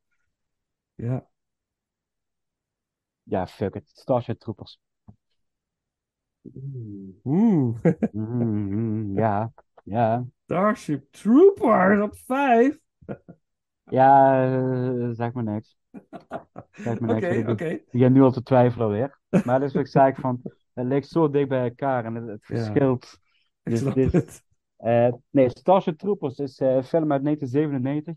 [0.95, 1.27] Ja.
[3.23, 3.89] Ja, fuck it.
[3.89, 4.79] Starship Troopers.
[7.23, 7.79] Hmm.
[8.11, 9.51] Mhm, ja,
[9.83, 10.25] ja.
[10.45, 12.79] Starship Troopers op vijf.
[13.89, 15.77] Ja, eh, zeg maar niks.
[16.71, 17.37] Zeg maar Oké, niks.
[17.37, 17.65] Ik- oké.
[17.65, 19.19] Ik begin nu al te twijfelen weer.
[19.29, 20.41] Maar dat is wat ik zei van,
[20.73, 23.19] het ligt zo dicht bij elkaar en het, verschilt.
[23.93, 24.45] Dus.
[24.77, 28.15] Eh, nee, Starship Troopers is eh, een film uit 1997.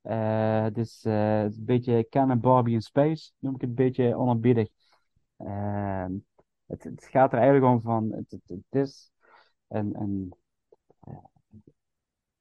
[0.00, 3.60] Eh, het, is, eh, het is een beetje Ken en Barbie in Space, noem ik
[3.60, 4.68] het een beetje onerbiedig.
[5.36, 6.12] Ehm,
[6.66, 9.10] het, het gaat er eigenlijk om van, het, het, het is
[9.68, 10.34] een, een,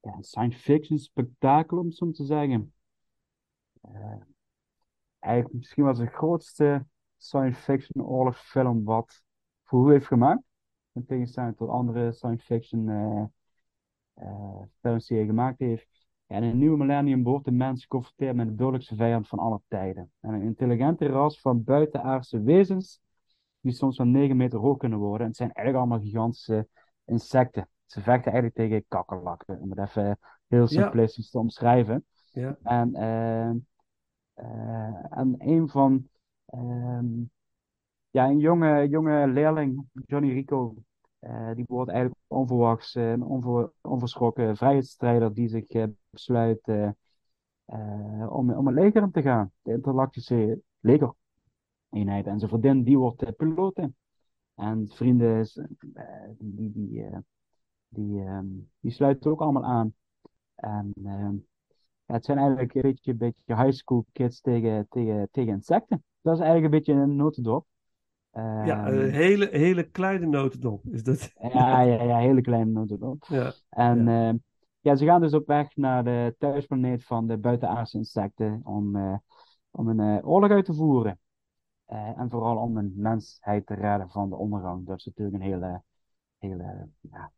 [0.01, 2.73] ja, een science fiction spektakel, om het zo te zeggen.
[5.19, 6.85] Eigenlijk misschien wel de grootste
[7.17, 9.21] science fiction oorlogsfilm wat
[9.63, 10.41] Verhoeven heeft gemaakt.
[10.97, 13.23] In tegenstelling tot andere science fiction eh,
[14.13, 16.07] eh, films die hij gemaakt heeft.
[16.25, 19.61] Ja, in een nieuwe millennium wordt de mens geconfronteerd met de dodelijkste vijand van alle
[19.67, 20.11] tijden.
[20.19, 23.01] En een intelligente ras van buitenaardse wezens
[23.59, 25.21] die soms wel 9 meter hoog kunnen worden.
[25.21, 26.67] En het zijn eigenlijk allemaal gigantische
[27.05, 27.69] insecten.
[27.85, 32.05] Ze vechten eigenlijk tegen kakkerlakken, om het even heel simplistisch te omschrijven.
[32.31, 32.57] Ja.
[32.63, 33.49] En, eh,
[35.17, 36.09] en een van,
[36.45, 37.23] ehm,
[38.09, 40.75] ja, een jonge, jonge leerling, Johnny Rico,
[41.19, 46.71] eh, die wordt eigenlijk onverwachts een onver, onverschrokken vrijheidsstrijder die zich besluit
[48.29, 49.51] om, om het leger in te gaan.
[49.61, 52.25] De interlactische legereenheid.
[52.25, 53.79] En zijn vriendin, die wordt piloot.
[54.55, 55.47] En vrienden,
[56.37, 57.09] die, die, die,
[57.87, 58.45] die, ehm,
[58.79, 59.93] die sluiten ook allemaal aan.
[60.55, 61.35] En ehm,
[62.05, 66.03] het zijn eigenlijk een beetje, beetje high school kids tegen, tegen, tegen insecten.
[66.21, 67.65] Dat is eigenlijk een beetje een notendop.
[68.61, 71.33] Ja, Ehm, een hele, hele kleine notendop is dat.
[71.53, 73.23] ja, ja, ja, hele kleine notendop.
[73.29, 74.27] Ja, En ja.
[74.27, 74.35] ja.
[74.81, 79.15] ja, ze gaan dus op weg naar de thuisplaneet van de buitenaardse insecten om, eh,
[79.71, 81.19] om een eh, oorlog uit te voeren.
[81.85, 84.85] Eh, en vooral om een mensheid te redden van de ondergang.
[84.85, 85.83] Dat is natuurlijk een hele,
[86.37, 87.31] hele ja,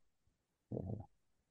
[0.68, 0.78] eh,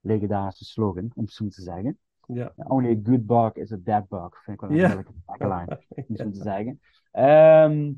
[0.01, 1.99] legendarische slogan, om het zo te zeggen.
[2.27, 2.53] Ja.
[2.57, 4.43] Only a good bug is a dead bug.
[4.45, 5.03] Vind ik wel een Ja.
[5.27, 5.69] tagline,
[6.09, 6.81] om zo te zeggen.
[7.11, 7.93] Ehm,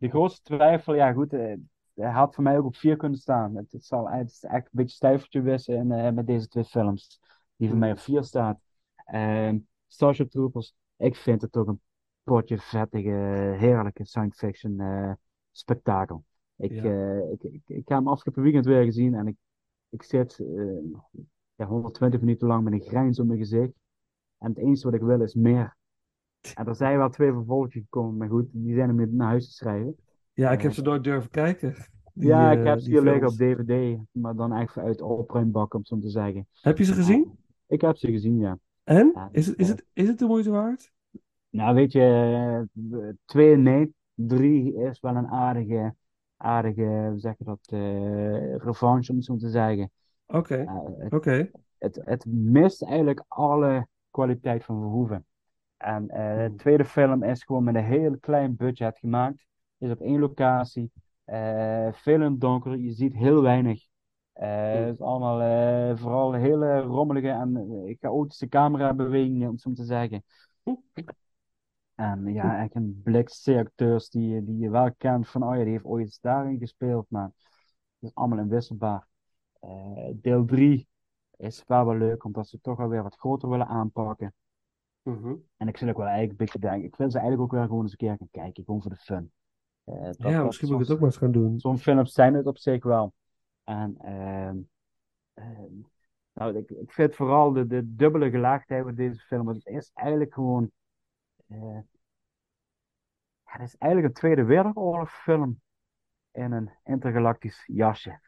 [0.00, 1.54] de grootste twijfel, ja goed, eh,
[1.94, 3.56] hij had voor mij ook op vier kunnen staan.
[3.56, 7.20] Het, het, zal, het is echt een beetje stijvertje wissen eh, met deze twee films,
[7.56, 7.82] die voor Mm.
[7.82, 8.60] mij op vier staat.
[9.04, 11.80] Ehm Starship Troopers, ik vind het toch een
[12.22, 13.08] potje vettige,
[13.58, 15.12] heerlijke science fiction eh,
[15.52, 16.24] spektakel.
[16.56, 17.14] Ik, Ja.
[17.32, 19.36] ik, ik, ik heb hem afgelopen weekend weer gezien en ik,
[19.88, 20.46] ik zit eh,
[21.54, 23.72] ja, 120 minuten lang met een grijns op mijn gezicht.
[24.38, 25.76] En het enige wat ik wil is meer.
[26.54, 29.52] En er zijn wel twee vervolgjes gekomen, maar goed, die zijn hem naar huis te
[29.52, 29.96] schrijven.
[30.32, 31.74] Ja, ik heb ze nooit durven kijken.
[32.14, 33.34] Die, ja, ik eh, heb ze hier liggen op.
[33.34, 36.46] DVD, maar dan echt uit de opruimbak, om zo te zeggen.
[36.60, 37.38] Heb je ze gezien?
[37.66, 38.58] Ik heb ze gezien, ja.
[38.84, 39.10] En?
[39.14, 40.92] Ja, Is het, is het, is het de moeite waard?
[41.50, 45.94] Nou, weet je, eh, twee nee, drie is wel een aardige,
[46.36, 49.90] aardige, hoe zeg je dat, eh revanche, om het zo te zeggen.
[50.26, 50.64] Oké,
[51.08, 51.50] oké.
[51.78, 55.24] het, het mist eigenlijk alle kwaliteit van Verhoeven.
[55.80, 59.46] En eh, de tweede film is gewoon met een heel klein budget gemaakt.
[59.78, 60.90] Is op één locatie.
[61.24, 62.76] eh, veel in het donker.
[62.76, 63.86] Je ziet heel weinig.
[64.32, 64.48] Eh,
[64.86, 70.24] het is allemaal vooral hele rommelige en chaotische camerabewegingen, om het zo te zeggen.
[71.94, 75.62] En ja, echt een blik C-acteurs die, je- die je wel kent van, oh ja,
[75.62, 77.34] die heeft ooit daarin gespeeld, maar het
[78.10, 79.06] is allemaal inwisselbaar.
[79.60, 80.88] Eh, deel 3
[81.36, 84.34] is wel wel leuk, omdat ze toch alweer wat groter willen aanpakken.
[85.02, 85.34] Mhm.
[85.56, 87.96] En ik zit ook wel eigenlijk ik wil ze eigenlijk ook wel gewoon eens een
[87.96, 89.32] keer gaan kijken, gewoon voor de fun.
[89.84, 91.60] Eh, dat- Ja, dat misschien moet ik het ook maar eens gaan doen.
[91.60, 93.12] Zo'n films zijn het op zich wel.
[93.64, 94.56] En ehm,
[95.34, 95.72] ehm,
[96.32, 100.34] nou, ik, ik vind vooral de, de dubbele gelaagdheid van deze film, het is eigenlijk
[100.34, 100.70] gewoon,
[101.46, 101.78] eh,
[103.44, 105.60] het is eigenlijk een Tweede Wereldoorlog-film
[106.30, 108.20] in een intergalactisch jasje.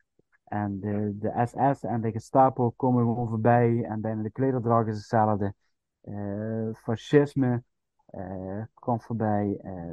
[0.44, 4.96] En de, de SS en de Gestapo komen gewoon voorbij en bijna de klederdracht is
[4.96, 5.54] hetzelfde.
[6.02, 7.62] Eh, fascisme
[8.06, 9.58] eh, komt voorbij.
[9.62, 9.92] eh,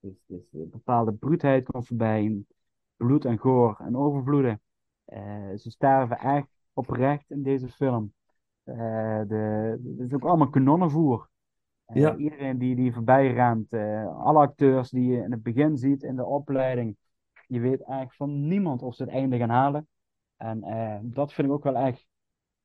[0.00, 2.44] dus, dus een bepaalde bruutheid komt voorbij.
[2.96, 4.60] Bloed en goor en overvloeden.
[5.56, 8.12] Ze sterven echt oprecht in deze film.
[8.64, 11.28] De, het is ook allemaal kanonnenvoer.
[11.86, 12.16] Ja.
[12.16, 16.16] Iedereen die, die voorbij rent, eh, alle acteurs die je in het begin ziet in
[16.16, 16.96] de opleiding,
[17.46, 19.88] je weet eigenlijk van niemand of ze het einde gaan halen.
[20.36, 20.60] En
[21.02, 22.06] dat vind ik ook wel echt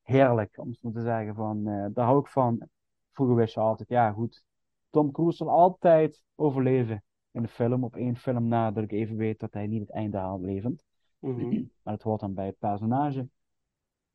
[0.02, 1.34] heerlijk, om zo te zeggen.
[1.34, 2.68] Van, daar hou ik van.
[3.12, 4.44] Vroeger wist je altijd, ja goed,
[4.90, 7.84] Tom Cruise zal altijd overleven in de film.
[7.84, 10.84] Op één film na dat ik even weet dat hij niet het einde haalt levend.
[11.18, 11.64] Mhm.
[11.82, 13.28] Maar dat hoort dan bij het personage.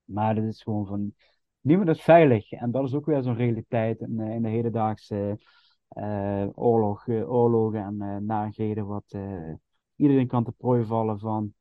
[0.04, 1.14] Maar dit is gewoon van.
[1.62, 2.52] Niemand is veilig.
[2.52, 5.40] En dat is ook weer zo'n realiteit in, eh, in de hedendaagse
[5.88, 8.88] eh, oorlog, eh, oorlogen en narigheden.
[8.88, 9.54] Wat eh,
[9.96, 11.54] iedereen kan te prooi vallen van,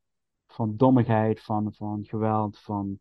[0.47, 2.99] van dommigheid, van, van geweld, van.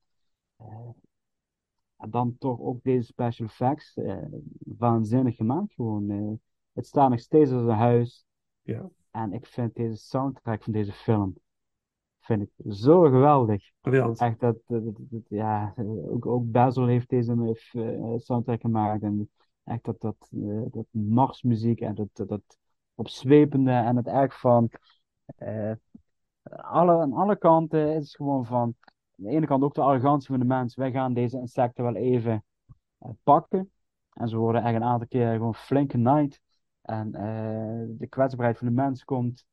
[1.98, 3.94] En dan toch ook deze special effects.
[3.98, 4.18] eh,
[4.60, 6.10] waanzinnig gemaakt gewoon.
[6.10, 6.34] eh.
[6.74, 8.26] het staat nog steeds als een huis.
[8.62, 8.90] Ja.
[9.12, 11.36] En ik vind deze soundtrack van deze film
[12.20, 13.72] vind ik zo geweldig.
[14.20, 15.74] Echt dat, dat, dat- dat- ja,
[16.08, 19.04] ook, ook Basil heeft deze eh, soundtrack gemaakt.
[19.04, 19.30] En
[19.64, 20.28] echt dat, dat,
[20.72, 22.42] dat marsmuziek en dat, dat,
[22.96, 24.70] opzwepende en het echt van
[25.38, 25.72] eh,
[26.44, 28.76] alle, aan alle kanten is het gewoon van
[29.16, 30.76] de ene kant ook de arrogantie van de mens.
[30.76, 32.44] Wij gaan deze insecten wel even
[32.98, 33.72] eh, pakken.
[34.14, 36.42] En ze worden echt een aantal keer gewoon flink genaaid.
[36.82, 39.46] En eh, de kwetsbaarheid van de mens komt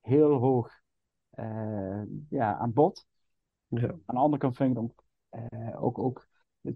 [0.00, 0.80] heel hoog
[1.30, 3.06] eh, ja, aan bod.
[3.66, 3.88] Ja.
[3.88, 5.04] Aan de andere kant vind ik ook,
[5.80, 6.28] ook, ook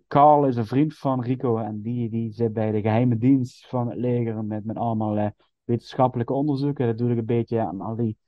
[0.06, 3.88] Carl is een vriend van Rico en die, die zit bij de geheime dienst van
[3.88, 5.32] het leger met, met allemaal
[5.64, 6.86] wetenschappelijke onderzoeken.
[6.86, 8.18] Dat doe ik een beetje aan al die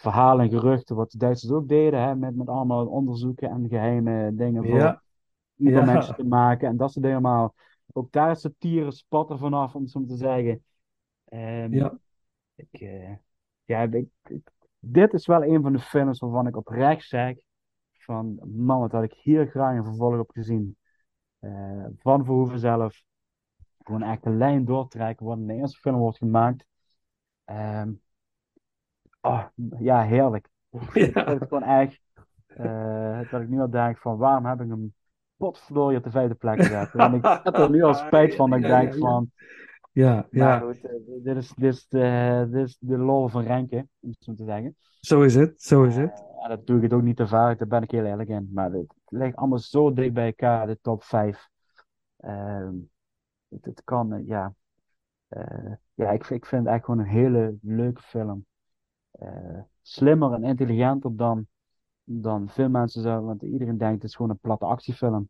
[0.00, 4.34] verhalen en geruchten wat de Duitsers ook deden, hè, met, met allemaal onderzoeken en geheime
[4.34, 5.02] dingen voor Ja.
[5.56, 5.84] über Ja.
[5.84, 7.22] mensen te maken en dat soort dingen.
[7.22, 7.50] Maar
[7.92, 10.64] ook daar is satire spat er vanaf, om het zo te zeggen.
[11.24, 11.98] Ehm, Ja.
[12.54, 13.14] ik, eh,
[13.64, 17.36] ja, ik, ik- dit is wel een van de films waarvan ik oprecht zeg
[17.92, 20.76] van, man, wat had ik hier graag een vervolg op gezien.
[21.38, 23.02] Eh, van Verhoeven zelf.
[23.84, 26.64] Gewoon echt een lijn doortrekken, wat in de eerste film wordt gemaakt.
[27.44, 27.92] Ehm,
[29.20, 29.44] oh,
[29.78, 30.48] ja, heerlijk.
[30.92, 31.24] Ja.
[31.32, 32.00] het gewoon echt,
[32.46, 34.94] eh, dat ik nu al denk van, waarom heb ik hem
[35.36, 36.94] potverdorie op de vijfde plek gezet?
[36.94, 39.30] En ik heb er nu al spijt van, dat ik denk van,
[39.92, 40.92] Ja, ja, goed, eh,
[41.22, 44.44] dit is, dit, is de, dit is de lol van Renke, om het zo te
[44.44, 44.76] zeggen.
[45.00, 45.62] zo is het.
[45.62, 46.24] Zo is het.
[46.42, 48.50] En dat doe ik het ook niet te vaak, daar ben ik heel eerlijk in.
[48.52, 51.48] Maar het ligt allemaal zo dicht bij elkaar, de top 5.
[52.16, 52.74] Ehm
[53.60, 54.54] het, kan, eh, ja.
[55.28, 58.46] Eh, ja, ik, ik vind het echt gewoon een hele leuke film.
[59.20, 61.46] Eh, slimmer en intelligenter dan,
[62.04, 65.28] dan veel mensen zouden, want iedereen denkt het is gewoon een platte actiefilm.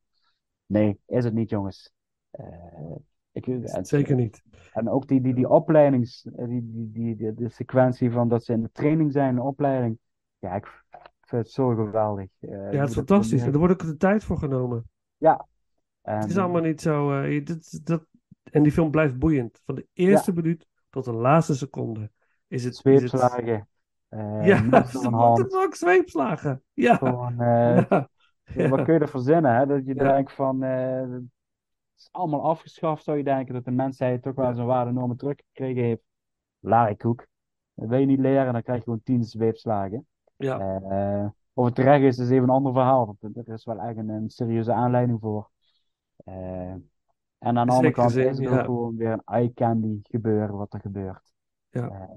[0.66, 1.92] Nee, is het niet, jongens.
[2.30, 2.96] Eh,
[3.32, 4.42] ik, Zeker niet.
[4.72, 8.44] en ook die, die, die opleidings, eh, die, die, die, die, de sequentie van dat
[8.44, 9.98] ze in de training zijn, de opleiding.
[10.38, 10.84] Ja, ik
[11.20, 12.28] vind het zo geweldig.
[12.38, 13.42] Ja, het is fantastisch.
[13.42, 14.90] En er wordt ook de tijd voor genomen.
[16.02, 17.22] En, Het is allemaal niet zo.
[17.22, 18.04] dit, dat,
[18.42, 19.60] en die film blijft boeiend.
[19.64, 22.10] Van de eerste minuut tot de laatste seconde is het.
[22.48, 23.68] is het zweepslagen.
[24.10, 25.46] Eh ja, the hand.
[25.54, 26.62] fuck, zweepslagen.
[26.72, 26.96] Ja.
[26.96, 27.82] Gewoon, eh,
[28.54, 28.68] ja.
[28.68, 29.66] Wat kun je er verzinnen, hè?
[29.66, 30.12] Dat je Ja.
[30.12, 31.22] denkt van, eh, het
[31.96, 35.82] is allemaal afgeschaft, zou je denken, dat de mensheid toch wel zijn waarde enorme teruggekregen
[35.82, 36.02] heeft.
[36.58, 37.26] Larikoek.
[37.74, 40.06] Dat wil je niet leren, dan krijg je gewoon tien zweepslagen.
[40.36, 41.34] Ja.
[41.54, 43.16] Of het terecht is, is even een ander verhaal.
[43.20, 45.50] want Er is wel echt een, een serieuze aanleiding voor.
[46.24, 50.56] En aan de andere kant gezien, is het ook gewoon weer een eye candy gebeuren
[50.56, 51.32] wat er gebeurt.
[51.70, 52.08] Ja.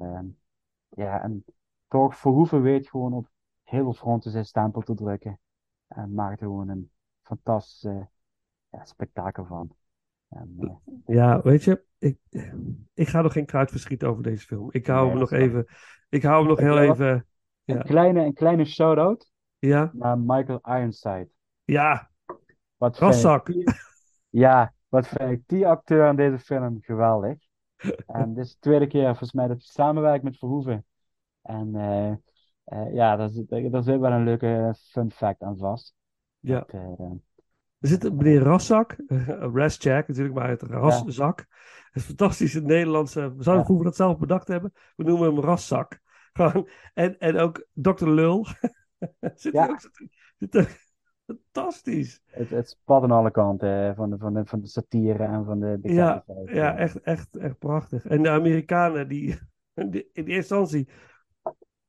[0.89, 1.45] Ja, en
[1.93, 3.29] toch, Verhoeven weet gewoon op
[3.63, 5.39] heel veel fronten zijn stempel te drukken.
[5.87, 6.91] En maakt er gewoon een
[7.21, 8.09] fantastische
[8.69, 9.75] ja, spektakel van.
[10.29, 10.69] En, eh,
[11.05, 12.17] Ja, weet je, ik,
[12.93, 14.67] ik ga nog geen kruid verschieten over deze film.
[14.71, 15.65] Ik hou Nee, hem nog even.
[16.09, 17.27] Ik hou hem nog Ik heel even.
[17.63, 17.75] Ja.
[17.75, 21.29] een, kleine, een kleine shout-out Ja, naar Michael Ironside.
[21.63, 22.11] ja,
[22.77, 22.97] Wat
[23.43, 23.63] die-
[24.29, 27.37] Ja, wat vind ik die acteur in deze film geweldig.
[28.05, 30.85] En dit is de tweede keer volgens mij dat hij samenwerkt met Verhoeven.
[31.43, 32.09] En eh,
[32.63, 35.93] eh, ja, daar zit, daar zit wel een leuke fun fact aan vast.
[36.39, 36.59] ja.
[36.59, 37.11] Dat, eh,
[37.79, 38.95] Er zit een meneer Rasszak,
[39.53, 41.39] Rascheck natuurlijk, maar het Rasszak.
[41.91, 43.15] Het is fantastisch in het Nederlands.
[43.15, 43.83] eh, We zouden Ja.
[43.83, 44.73] dat zelf bedacht hebben.
[44.95, 45.99] We noemen hem Rasszak.
[46.33, 46.67] Gewoon.
[46.93, 48.07] En, en ook Dr.
[48.07, 48.45] Lul.
[49.35, 49.67] zit Ja.
[49.69, 49.79] ook
[50.37, 50.81] zit er-
[51.25, 52.21] Fantastisch.
[52.25, 55.45] het, het spat aan alle kanten eh, van de, van de, van de satire en
[55.45, 56.23] van de, de Ja.
[56.45, 58.05] Ja, Eh, echt, echt, echt prachtig.
[58.05, 59.39] En de Amerikanen, die,
[59.89, 60.87] die- in eerste instantie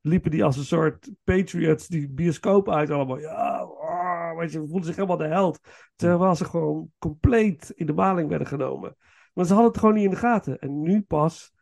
[0.07, 3.19] liepen die als een soort patriots die bioscoop uit allemaal.
[3.19, 5.61] Ja, ah, weet je, voelden zich helemaal de held.
[5.97, 8.97] Terwijl ze gewoon compleet in de maling werden genomen.
[9.35, 10.59] Maar ze hadden het gewoon niet in de gaten.
[10.59, 11.53] En nu pas...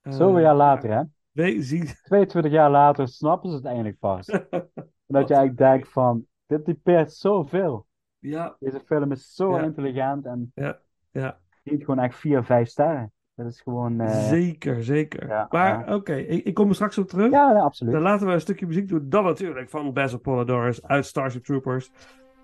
[0.00, 1.60] eh, Zoveel jaar later, hè?
[1.62, 1.86] zien...
[2.02, 4.26] 22 jaar later snappen ze het eindelijk pas.
[5.06, 7.86] Dat je eigenlijk denkt van, dit typeert zoveel.
[8.18, 9.62] ja, Deze film is zo Ja.
[9.62, 13.12] intelligent en ja, geeft gewoon echt 4, 5 sterren.
[13.36, 14.00] Dat is gewoon...
[14.00, 15.28] eh, zeker, zeker.
[15.28, 17.30] ja, maar oké, ik, ik kom er straks op terug.
[17.30, 17.92] Ja, absoluut.
[17.92, 19.06] Dan laten we een stukje muziek doen.
[19.08, 21.90] Dan natuurlijk van Basil Polidorus uit Starship Troopers.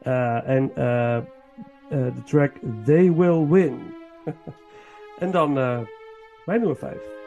[0.02, 1.18] Eh, en eh,
[1.88, 2.52] de track
[2.84, 3.78] They Will Win.
[5.18, 7.21] en dan mijn nummer 5.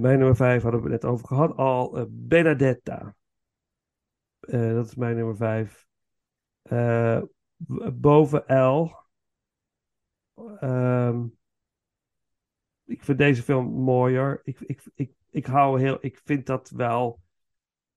[0.00, 1.98] Mijn nummer vijf hadden we net over gehad al.
[1.98, 3.16] eh, Benedetta.
[4.40, 5.86] Eh, dat is mijn nummer vijf.
[6.62, 7.20] Eh,
[7.66, 8.90] b- boven L.
[10.60, 11.24] Ehm,
[12.84, 14.40] ik vind deze film mooier.
[14.44, 15.98] Ik, ik, ik, ik hou heel.
[16.00, 17.20] Ik vind dat wel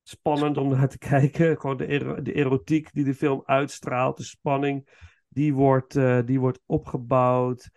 [0.04, 1.60] spannend om naar te kijken.
[1.60, 4.89] Gewoon de, de erotiek die de film uitstraalt, de spanning,
[5.28, 5.93] die wordt,
[6.26, 7.70] die wordt opgebouwd.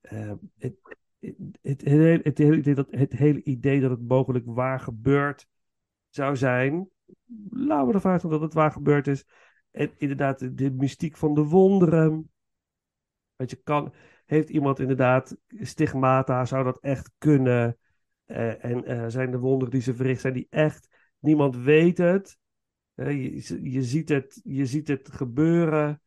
[0.00, 0.74] Eh, het,
[1.60, 5.46] het, hele, het, idee dat, het hele idee dat het mogelijk waar gebeurd
[6.08, 6.88] zou zijn.
[7.50, 9.24] Laten we ervan uitgaan dat het waar gebeurd is.
[9.70, 12.30] En inderdaad, de, de mystiek van de wonderen.
[13.36, 13.92] Weet je, kan,
[14.26, 16.44] heeft iemand inderdaad stigmata?
[16.44, 17.76] Zou dat echt kunnen?
[18.24, 20.88] Eh, en eh, zijn de wonderen die ze verricht, zijn die echt?
[21.18, 22.38] Niemand weet het.
[22.94, 26.02] Eh, je, je, ziet het je ziet het gebeuren.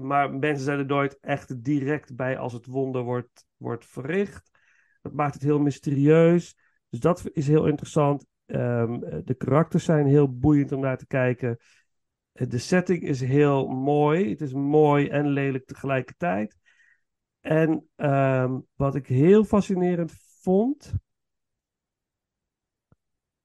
[0.00, 4.50] Maar mensen zijn er nooit echt direct bij als het wonder wordt, wordt verricht.
[5.02, 6.56] Dat maakt het heel mysterieus.
[6.88, 8.26] Dus dat is heel interessant.
[8.46, 11.58] Ehm, de karakters zijn heel boeiend om naar te kijken.
[12.32, 14.30] De setting is heel mooi.
[14.30, 16.56] Het is mooi en lelijk tegelijkertijd.
[17.40, 20.92] En ehm, wat ik heel fascinerend vond,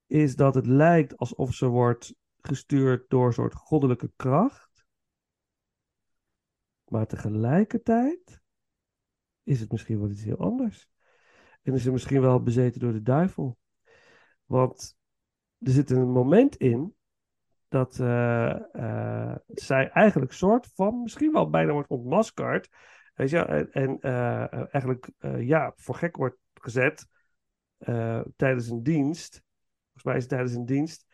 [0.07, 4.64] is dat het lijkt alsof ze wordt gestuurd door een soort goddelijke kracht.
[6.95, 8.41] Maar tegelijkertijd
[9.43, 10.89] is het misschien wel iets heel anders.
[11.61, 13.57] En is ze misschien wel bezeten door de duivel.
[14.45, 14.97] Want
[15.59, 16.95] er zit een moment in
[17.67, 22.69] dat eh, eh, zij eigenlijk soort van, misschien wel bijna wordt ontmaskerd.
[23.13, 27.07] Weet je, en, en eh, eigenlijk ja, voor gek wordt gezet
[28.35, 29.43] tijdens een dienst.
[29.83, 31.05] Volgens mij is het tijdens een dienst.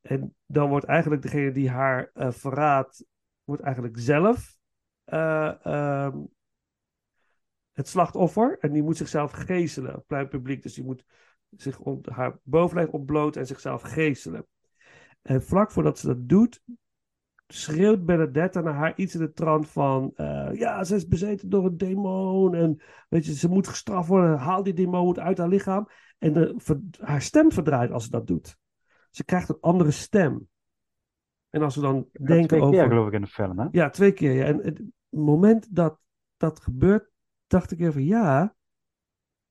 [0.00, 3.04] En dan wordt eigenlijk degene die haar verraadt,
[3.44, 4.55] wordt eigenlijk zelf
[5.06, 6.18] eh, ehm,
[7.72, 8.58] het slachtoffer.
[8.60, 10.62] En die moet zichzelf geeselen, op plein publiek.
[10.62, 11.04] Dus die moet
[11.50, 14.46] zich ont- haar bovenlijf ontbloot en zichzelf geeselen.
[15.22, 16.62] En vlak voordat ze dat doet,
[17.46, 20.12] schreeuwt Benedetta naar haar iets in de trant van...
[20.14, 24.38] eh, ja, ze is bezeten door een demon en weet je, ze moet gestraft worden.
[24.38, 25.88] Haal die demon uit haar lichaam.
[26.18, 28.56] En de, ver- haar stem verdraait als ze dat doet.
[29.10, 30.48] Ze krijgt een andere stem.
[31.50, 32.74] En als we dan denken twee over...
[32.74, 33.66] keer geloof ik in de film, hè?
[33.70, 34.32] Ja, twee keer.
[34.32, 34.44] Ja.
[34.44, 34.82] En het
[35.18, 35.98] moment dat
[36.36, 37.10] dat gebeurt,
[37.46, 38.56] dacht ik even, ja,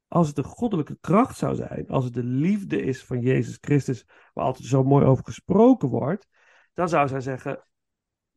[0.07, 4.05] als het een goddelijke kracht zou zijn, als het de liefde is van Jezus Christus,
[4.33, 6.27] waar altijd zo mooi over gesproken wordt,
[6.73, 7.67] dan zou zij zeggen,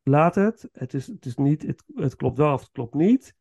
[0.02, 3.34] laat het, het, is, het, is niet, het, het klopt wel of het klopt niet,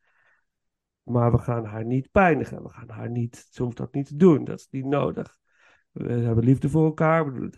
[1.03, 4.15] maar we gaan haar niet pijnigen, we gaan haar niet, ze hoeft dat niet te
[4.15, 5.37] doen, dat is niet nodig.
[5.91, 7.49] We hebben liefde voor elkaar,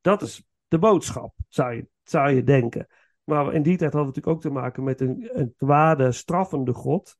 [0.00, 2.86] dat is de boodschap, zou je, zou je denken.
[3.28, 6.72] Maar in die tijd hadden we natuurlijk ook te maken met een, een kwade, straffende
[6.72, 7.16] God.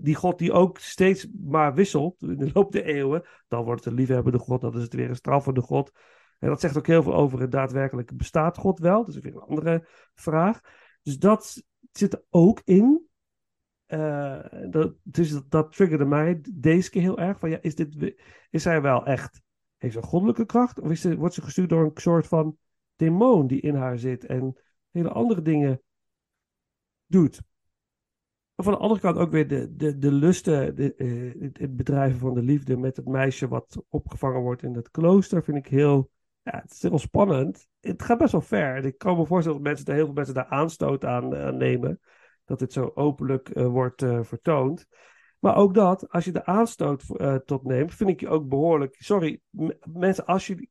[0.00, 3.22] Die God die ook steeds maar wisselt in de loop der eeuwen.
[3.48, 5.92] Dan wordt het een liefhebbende God, dan is het weer een straffende God.
[6.38, 9.04] En dat zegt ook heel veel over het daadwerkelijke bestaat God wel.
[9.04, 10.60] Dat is weer een andere vraag.
[11.02, 11.62] Dus dat
[11.92, 13.06] zit er ook in.
[13.86, 17.38] Eh, dat, dus dat, triggerde mij deze keer heel erg.
[17.38, 18.14] Van, ja, is, dit,
[18.50, 19.40] is hij wel echt,
[19.78, 20.80] heeft ze een goddelijke kracht?
[20.80, 22.56] Of is ze, wordt ze gestuurd door een soort van
[22.96, 24.56] demon die in haar zit en
[24.94, 25.82] hele andere dingen
[27.06, 27.42] doet?
[28.56, 32.34] Van de andere kant ook weer de, de, de lusten, de, eh, het, bedrijven van
[32.34, 36.10] de liefde met het meisje wat opgevangen wordt in het klooster, vind ik heel,
[36.42, 37.66] ja, het is spannend.
[37.80, 38.84] Het gaat best wel ver.
[38.84, 42.00] Ik kan me voorstellen dat mensen, heel veel mensen daar aanstoot aan, nemen.
[42.44, 44.86] Dat dit zo openlijk eh, wordt eh, vertoond.
[45.38, 47.04] Maar ook dat, als je de aanstoot
[47.44, 48.96] tot neemt, vind ik je ook behoorlijk.
[48.98, 49.40] Sorry,
[49.92, 50.68] mensen, als je.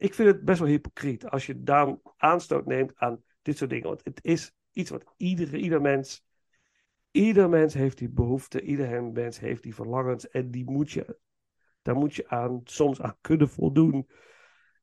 [0.00, 3.86] Ik vind het best wel hypocriet als je dan aanstoot neemt aan dit soort dingen.
[3.86, 6.24] Want het is iets wat iedere, ieder mens.
[7.10, 10.28] Ieder mens heeft die behoefte, ieder mens heeft die verlangens.
[10.28, 11.18] En die moet je,
[11.82, 14.08] daar moet je aan, soms aan kunnen voldoen.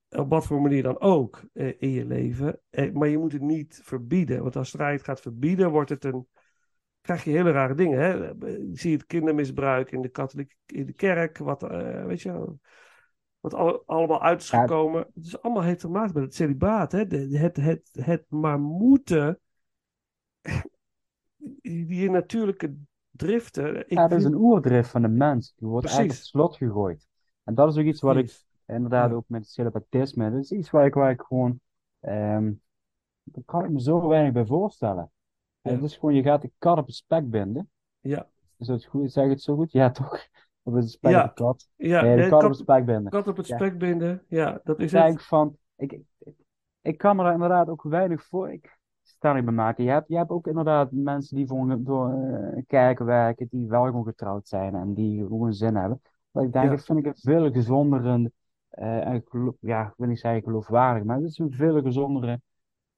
[0.10, 2.62] Op wat voor manier dan ook eh, in je leven.
[2.70, 4.42] Eh, maar je moet het niet verbieden.
[4.42, 6.28] Want als het gaat verbieden, wordt het een.
[7.02, 8.00] Krijg je hele rare dingen.
[8.00, 8.14] Hè?
[8.72, 11.38] Je kindermisbruik in de katholieke in de kerk.
[11.38, 12.58] Wat, eh, weet je,
[13.52, 14.62] wat al- allemaal uit is Ja.
[14.62, 15.08] gekomen.
[15.16, 16.92] Het is allemaal heeft te maken met het celibaat.
[16.92, 17.08] Hè?
[17.08, 19.40] De, het, het, het maar moeten.
[21.62, 22.76] Die natuurlijke
[23.12, 23.78] driften.
[23.80, 25.54] Ik Ja, dat is een oerdrift van de mens.
[25.56, 26.32] Die wordt eigenlijk Precies.
[26.34, 27.08] het slot gegooid.
[27.44, 29.16] En dat is ook iets wat ik inderdaad Ja.
[29.16, 31.60] ook met het celibatisme, dat is iets waar ik, waar ik gewoon,
[32.00, 32.52] ehm
[33.24, 35.12] daar kan ik me zo weinig bij voorstellen.
[35.62, 35.78] En Ja.
[35.78, 37.70] Het is gewoon, je gaat de kat op het spek binden.
[38.00, 38.28] Ja,
[38.58, 39.12] Is dat goed?
[39.12, 39.72] Zeg het zo goed?
[39.72, 40.28] Ja, toch?
[40.68, 41.34] Of is het spek Ja.
[41.36, 43.12] op ja Nee, de nee, kat op het kat, spek binden.
[43.12, 43.48] kat op het
[44.28, 44.60] Ja.
[44.64, 45.28] dat is denk het.
[45.28, 46.34] van, ik, ik,
[46.82, 48.52] ik kan me daar inderdaad ook weinig voor.
[48.52, 49.84] Ik, stelling bij maken.
[49.84, 52.14] Je hebt, je hebt ook inderdaad mensen die voor door
[52.68, 56.02] kerk werken, die wel gewoon getrouwd zijn en die gewoon zin hebben.
[56.32, 56.72] Maar ik denk, Ja.
[56.72, 58.32] dat vind ik een veel gezondere,
[58.70, 59.24] eh, en
[59.60, 62.42] ja, ik wil niet zeggen geloofwaardig, maar het is een veel gezondere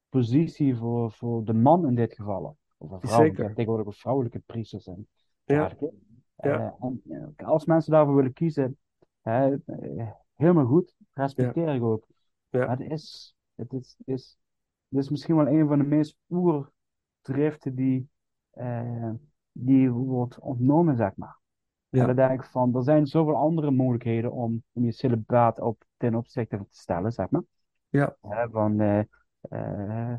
[0.09, 2.57] positie voor, voor de man in dit geval.
[2.77, 3.53] Of een vrouw, Zeker.
[3.53, 5.07] tegenwoordig ook vrouwelijke priesters en
[5.43, 5.67] Ja.
[5.67, 6.07] kerken.
[6.41, 6.75] Ja.
[6.79, 7.01] Eh, en,
[7.35, 8.77] eh, als mensen daarvoor willen kiezen,
[9.21, 9.47] eh,
[10.35, 12.07] helemaal goed, respecteer ik ook.
[12.49, 12.59] Ja.
[12.59, 14.37] Maar het is, het is, is,
[14.89, 18.09] het is misschien wel een van de meest oerdriften die,
[19.51, 21.37] die wordt ontnomen, zeg maar.
[21.89, 21.99] Ja.
[22.01, 25.83] En dan denk ik van, er zijn zoveel andere mogelijkheden om, om je celibaat op
[25.97, 27.43] ten opzichte te stellen, zeg maar.
[27.89, 28.15] Ja.
[28.21, 30.13] Hè, van, eh,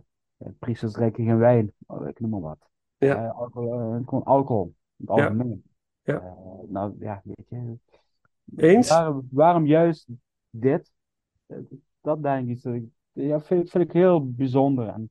[0.59, 2.69] priesters drinken geen wijn, oh, ik noem maar wat.
[2.97, 3.29] Ja.
[3.29, 5.23] Alcohol, gewoon alcohol, in het Ja.
[5.23, 5.65] algemeen.
[6.03, 6.15] Ja.
[6.15, 6.33] Eh,
[6.69, 7.79] nou ja, weet je.
[8.57, 8.89] Eens?
[8.89, 10.07] Waarom, waarom juist
[10.51, 10.93] dit?
[11.47, 11.59] Eh,
[12.01, 14.89] Dat denk ik, dat ik- ja, vind, vind ik heel bijzonder.
[14.89, 15.11] En,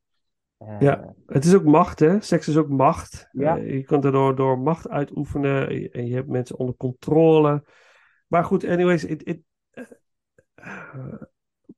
[0.58, 1.14] eh, Ja.
[1.26, 2.22] Het is ook macht, hè?
[2.22, 3.30] Seks is ook macht.
[3.32, 3.56] Ja.
[3.56, 7.64] Je kunt er door, door macht uitoefenen en je hebt mensen onder controle.
[8.28, 9.42] Maar goed, anyways, it, it,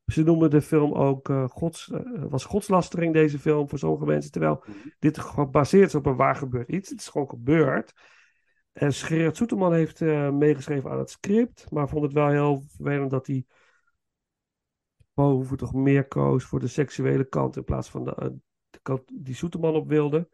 [0.05, 1.99] ze noemen de film ook gods, eh,
[2.29, 4.31] was godslastering, deze film, voor sommige mensen.
[4.31, 4.63] Terwijl
[4.99, 6.89] dit gebaseerd is op een waar gebeurd iets.
[6.89, 7.93] Het is gewoon gebeurd.
[8.71, 13.11] En Gerard Soeterman heeft eh, meegeschreven aan het script, maar vond het wel heel vervelend
[13.11, 13.45] dat hij
[15.13, 18.29] boven toch meer koos voor de seksuele kant in plaats van de, eh,
[18.69, 20.29] de kant die Soeterman op wilde.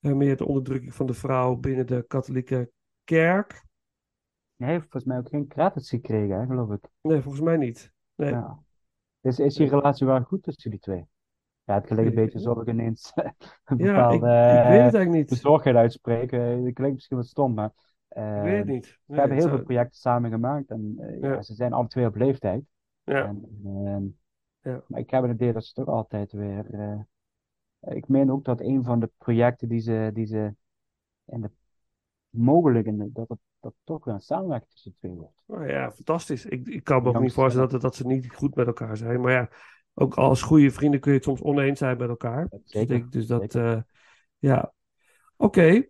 [0.00, 2.70] En meer de onderdrukking van de vrouw binnen de katholieke
[3.04, 3.64] kerk.
[4.56, 6.88] hij heeft volgens mij ook geen credits gekregen, hè, geloof ik.
[7.00, 7.92] Nee, volgens mij niet.
[8.14, 8.30] Nee.
[8.30, 8.62] Ja.
[9.20, 11.06] Is, is die relatie wel goed tussen die twee?
[11.70, 13.12] Ja, het klinkt een beetje alsof ik ineens
[13.64, 15.28] een Ja, ik, bepaalde ik weet het eh, eigenlijk niet.
[15.28, 16.32] bezorgdheid uitspreek.
[16.32, 17.70] Eh, Het klinkt misschien wat stom, maar
[18.08, 18.98] eh, Ik weet het niet.
[19.04, 22.06] we hebben heel veel zou- projecten samen gemaakt en eh, ja, ze zijn alle twee
[22.06, 22.62] op leeftijd.
[23.04, 24.04] Ja, En, ehm,
[24.72, 24.82] Ja.
[24.86, 26.66] Maar ik heb het idee dat ze toch altijd weer.
[26.74, 27.00] eh,
[27.94, 30.54] ik meen ook dat een van de projecten die ze, die ze
[31.24, 31.50] in de
[32.30, 35.42] mogelijk in de- dat het dat toch weer een samenwerking tussen de twee wordt.
[35.46, 36.46] nou ja, fantastisch.
[36.46, 39.20] Ik, ik kan me ook niet voorstellen dat, dat ze niet goed met elkaar zijn.
[39.20, 39.48] Maar ja,
[40.00, 42.48] ook als goede vrienden kun je het soms oneens zijn met elkaar.
[42.48, 42.88] Dus, Zeker.
[42.88, 43.72] denk dus dat, zeker.
[43.72, 43.80] eh,
[44.38, 44.72] ja.
[45.36, 45.84] Oké.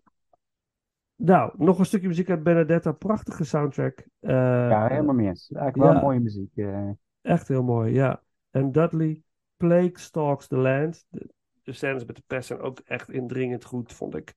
[1.17, 2.93] Nou, nog een stukje muziek uit Benedetta.
[2.93, 4.05] Prachtige soundtrack.
[4.21, 4.31] Eh,
[4.69, 5.51] ja, helemaal mee eens.
[5.53, 6.01] Eigenlijk wel ja.
[6.07, 6.51] mooie muziek.
[6.57, 6.91] eh.
[7.23, 8.23] Echt heel mooi, ja.
[8.51, 9.23] En Dudley,
[9.57, 11.05] Plague Stalks the Land.
[11.09, 11.29] De,
[11.63, 14.35] de scènes met de pers zijn ook echt indringend goed, vond ik.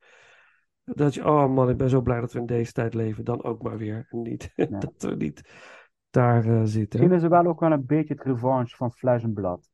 [0.84, 3.24] Dat je, oh man, ik ben zo blij dat we in deze tijd leven.
[3.24, 4.08] Dan ook maar weer.
[4.10, 4.66] En niet, Ja.
[4.66, 5.42] dat we niet
[6.14, 6.94] daar eh, uh, zit.
[6.94, 9.72] Misschien is wel ook wel een beetje het revanche van Flesh en Blad.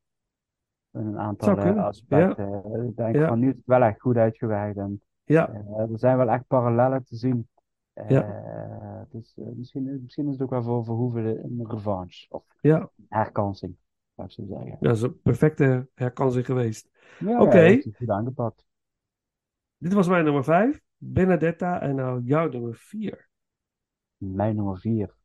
[0.91, 2.49] In een aantal eh, aspecten.
[2.49, 2.83] Ja.
[2.83, 4.77] Ik denk van nu het wel echt goed uitgewerkt.
[4.77, 5.53] En, ja.
[5.77, 7.47] Er zijn wel echt parallellen te zien.
[8.07, 9.07] ja.
[9.09, 12.25] Dus misschien, misschien is het ook wel voor Verhoeven een revanche.
[12.29, 12.89] Of ja.
[13.09, 13.75] herkansing,
[14.15, 14.77] zou ik zeggen.
[14.79, 16.89] Dat is een perfecte herkansing geweest.
[17.39, 17.81] Oké.
[19.77, 20.81] Dit was mijn nummer 5.
[20.97, 23.29] Benedetta en nou jouw nummer 4.
[24.17, 25.17] Mijn nummer 4.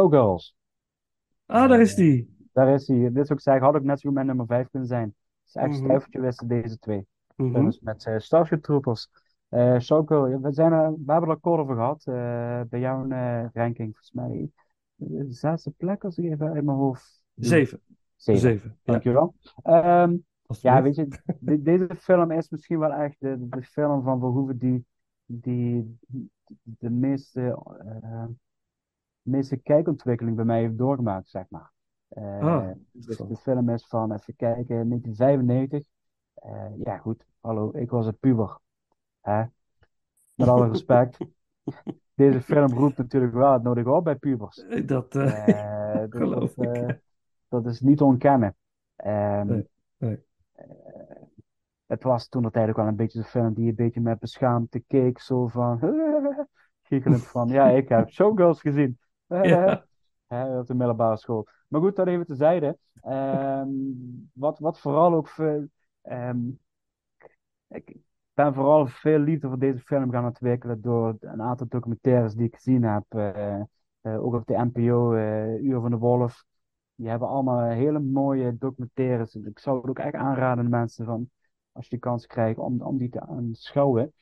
[0.00, 0.56] Showgirls.
[1.46, 2.36] Ah, daar is die.
[2.52, 2.98] Daar is hij.
[3.12, 5.04] Dit zou ik zeggen, had ook net zo goed mijn nummer 5 kunnen zijn.
[5.04, 7.06] Het is echt stuivertje wisten deze twee.
[7.36, 7.52] Mhm.
[7.52, 9.08] Films met eh, Starship Troopers.
[9.48, 12.06] Eh Showgirl, ja, we, zijn er, we hebben er kort over gehad.
[12.06, 14.50] eh, bij jouw eh, ranking, volgens mij.
[14.96, 17.24] eh, zesde plek, als ik even uit mijn hoofd.
[17.34, 17.80] Zeven.
[18.16, 18.60] Zeven.
[18.82, 19.34] Ja, Dankjewel.
[19.62, 20.96] Ehm, ja, alsjeblieft.
[20.96, 24.86] weet je, de- deze film is misschien wel echt de, de film van Verhoeven die,
[25.26, 25.98] die
[26.62, 27.58] de meeste,
[29.22, 31.72] meeste kijkontwikkeling bij mij heeft doorgemaakt, zeg maar.
[32.08, 35.86] Eh, Ah, dus de film is van, even kijken, 1995.
[36.34, 38.58] Eh, ja, goed, hallo, ik was een puber.
[39.20, 39.44] Hè?
[40.34, 41.18] Met alle respect.
[42.14, 44.64] Deze film roept natuurlijk wel het nodige op bij pubers.
[44.86, 47.00] Dat, eh, dus geloof dat, ik.
[47.48, 48.56] dat is niet te ontkennen.
[48.96, 49.66] Nee,
[49.96, 50.24] nee.
[50.54, 50.66] eh,
[51.86, 54.80] het was toen dat ook wel een beetje de film die een beetje met beschaamte
[54.80, 55.78] keek, zo van,
[56.82, 58.98] giechelend van, ja, ik heb Showgirls gezien.
[60.28, 60.58] Ja.
[60.58, 61.46] Op de middelbare school.
[61.68, 62.78] Maar goed, dat even tezijde.
[63.02, 63.68] Ehm
[64.32, 65.66] wat, wat vooral ook veel,
[66.02, 66.38] ehm,
[67.68, 67.96] ik
[68.34, 72.54] ben vooral veel liefde voor deze film gaan ontwikkelen door een aantal documentaires die ik
[72.54, 73.04] gezien heb.
[73.08, 73.60] eh,
[74.00, 76.44] eh, ook op de NPO, eh Uur van de Wolf.
[76.94, 79.34] Die hebben allemaal hele mooie documentaires.
[79.34, 81.30] Ik zou het ook echt aanraden aan mensen van,
[81.72, 84.12] als je de kans krijgt, om, om die te aanschouwen.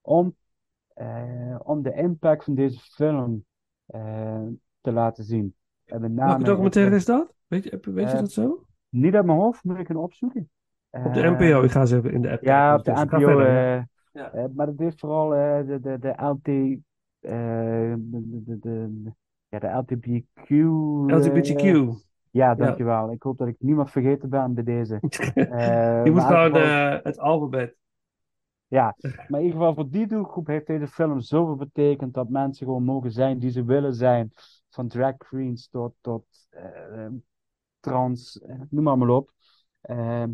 [0.00, 0.36] Om,
[1.62, 3.44] om de impact van deze film
[4.80, 5.54] te laten zien.
[5.84, 7.34] En met name, Welke documentaire is dat?
[7.46, 8.64] Weet je, weet je Eh, dat zo?
[8.88, 10.50] Niet uit mijn hoofd, moet ik kunnen opzoeken.
[10.90, 11.62] Op de Eh, NPO.
[11.62, 13.40] Ik ga ze even in de app ja, op de NPO.
[13.40, 13.76] ja.
[13.76, 13.82] eh,
[14.12, 14.32] Ja.
[14.32, 16.48] eh, maar het heeft vooral eh, de, de, de LT.
[17.20, 18.90] eh, de, de,
[19.48, 20.50] ja, de LGBTQ.
[20.50, 21.88] eh, LGBTQ.
[22.30, 23.12] ja, dankjewel.
[23.12, 25.00] Ik hoop dat ik niemand vergeten ben bij deze.
[25.34, 27.76] Eh, Je moet gewoon eh, het alfabet.
[28.68, 28.96] Ja,
[29.28, 32.84] maar in ieder geval voor die doelgroep heeft deze film zoveel betekend dat mensen gewoon
[32.84, 34.32] mogen zijn die ze willen zijn.
[34.68, 37.06] Van drag queens tot, tot eh,
[37.80, 39.32] trans, eh, noem maar maar op.
[39.80, 40.30] Ehm,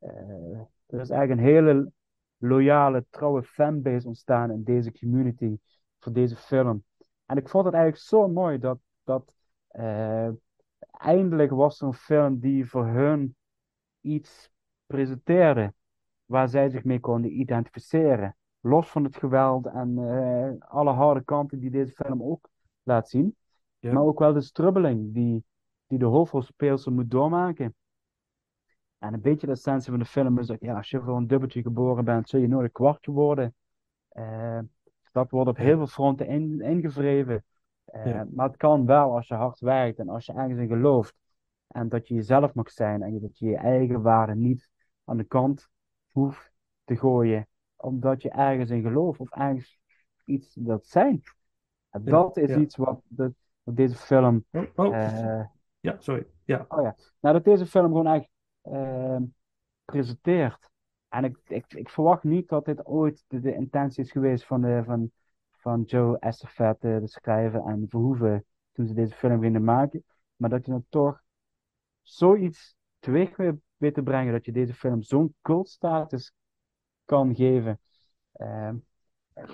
[0.00, 1.92] eh, er is eigenlijk een hele
[2.36, 5.58] loyale, trouwe fanbase ontstaan in deze community
[5.98, 6.84] voor deze film.
[7.26, 9.34] En ik vond het eigenlijk zo mooi dat, dat
[9.68, 10.28] eh,
[10.90, 13.36] eindelijk was er een film die voor hun
[14.00, 14.50] iets
[14.86, 15.74] presenteerde
[16.26, 18.36] waar zij zich mee konden identificeren.
[18.60, 22.48] Los van het geweld en eh, alle harde kanten die deze film ook
[22.82, 23.36] laat zien.
[23.78, 23.92] Ja.
[23.92, 25.44] Maar ook wel de strubbeling die,
[25.86, 27.74] die de hoofdrolspeelster moet doormaken.
[28.98, 31.26] En een beetje de essentie van de film is dat ja, als je voor een
[31.26, 33.54] dubbeltje geboren bent, zul je nooit een kwartje worden.
[34.08, 34.58] Eh,
[35.12, 37.44] dat wordt op heel veel fronten in, ingevreven.
[37.84, 38.26] Eh, Ja.
[38.30, 41.14] Maar het kan wel als je hard werkt en als je ergens in gelooft.
[41.66, 44.68] En dat je jezelf mag zijn en dat je je eigen waarde niet
[45.04, 45.68] aan de kant
[46.16, 46.52] hoeft
[46.84, 47.48] te gooien.
[47.76, 49.78] Omdat je ergens in gelooft of ergens
[50.24, 51.22] iets wilt zijn.
[51.90, 52.58] En dat is ja.
[52.58, 54.44] iets wat, de, wat deze film.
[54.52, 54.96] Oh, oh.
[54.96, 55.44] eh,
[55.80, 56.26] ja, sorry.
[56.44, 56.64] Ja.
[56.68, 58.28] Oh ja, nou dat deze film gewoon echt
[58.62, 59.22] ehm,
[59.84, 60.70] presenteert.
[61.08, 64.60] En ik, ik, ik verwacht niet dat dit ooit de, de intentie is geweest van,
[64.60, 65.10] de, van,
[65.50, 70.04] van Joe Estafet, de schrijver, en Verhoeven toen ze deze film gingen maken.
[70.36, 71.22] Maar dat je dan toch
[72.02, 73.36] zoiets teweeg
[73.76, 76.32] weet, te brengen, dat je deze film zo'n cultstatus
[77.04, 77.80] kan geven.
[78.32, 78.76] Ehm,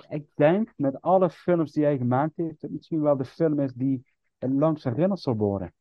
[0.09, 3.59] ik denk met alle films die hij gemaakt heeft, dat het misschien wel de film
[3.59, 4.05] is die
[4.37, 5.73] het langst herinnerd zal worden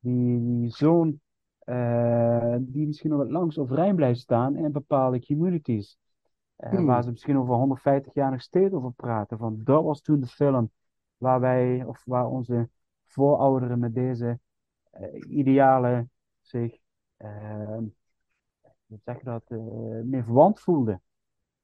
[0.00, 1.20] die, zo'n,
[1.58, 5.98] eh, die misschien nog wat langs overeind blijft staan in bepaalde communities.
[6.56, 6.86] Eh, Hmm.
[6.86, 9.38] Waar ze misschien over 150 jaar nog steeds over praten.
[9.38, 10.70] Van dat was toen de film
[11.16, 12.68] waar wij, of waar onze
[13.06, 14.38] voorouderen met deze
[14.90, 16.78] eh, idealen zich,
[18.86, 19.58] hoe zeg je dat, eh
[20.04, 21.02] meer verwant voelden.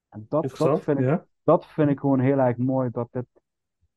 [0.09, 1.25] En dat, dat, vind ik, Ja.
[1.43, 3.25] dat vind ik gewoon heel erg mooi dat dit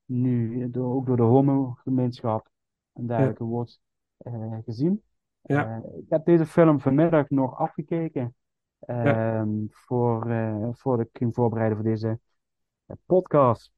[0.05, 2.49] nu door, ook door de homo-gemeenschap
[2.93, 3.81] en dergelijke wordt
[4.17, 5.03] eh, gezien.
[5.41, 5.83] Ja.
[5.83, 8.35] Eh, ik heb deze film vanmiddag nog afgekeken
[8.79, 10.27] ehm, voor,
[10.73, 12.21] voordat ik ging voorbereiden voor deze
[13.07, 13.73] podcast.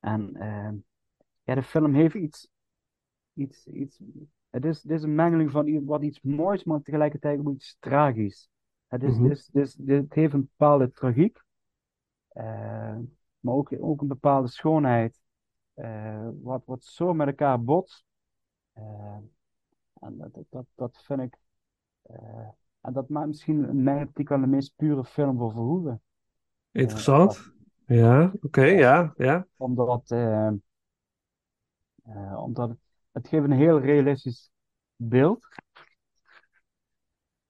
[0.00, 0.76] En ehm,
[1.42, 2.48] ja, de film heeft iets,
[3.34, 4.00] iets, iets
[4.50, 8.48] het is, het is een mengeling van wat iets moois, maar tegelijkertijd ook iets tragisch.
[8.88, 11.38] Het, is, is, is- het heeft een bepaalde tragiek,
[12.28, 12.96] eh,
[13.40, 15.20] maar ook, ook een bepaalde schoonheid,
[15.74, 18.04] eh, wat, wat zo met elkaar botst.
[18.72, 19.16] Eh,
[20.00, 21.38] en dat, dat- dat, vind ik,
[22.80, 26.02] en dat maakt misschien in mijn optiek wel de meest pure film voor Verhoeven.
[26.72, 27.52] Interessant.
[27.86, 29.46] Ja, oké, ja, ja.
[29.56, 30.12] Omdat,
[32.36, 32.78] omdat het,
[33.12, 34.50] het geeft een heel realistisch
[34.96, 35.48] beeld.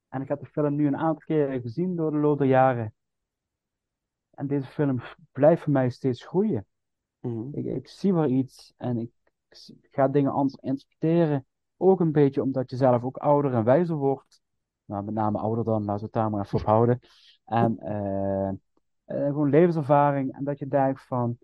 [0.09, 2.95] En ik heb de film nu een aantal keren gezien door de loop der jaren.
[4.31, 5.01] En deze film
[5.33, 6.67] blijft voor mij steeds groeien.
[7.21, 7.49] Mhm.
[7.53, 9.11] Ik, ik zie wel iets en ik,
[9.91, 11.47] gaat dingen anders interpreteren.
[11.77, 14.43] Ook een beetje omdat je zelf ook ouder en wijzer wordt.
[14.85, 17.01] Nou, met name ouder dan, laten we het daar maar even op houden.
[17.45, 20.33] En eh, eh, gewoon levenservaring.
[20.33, 21.39] En dat je denkt van,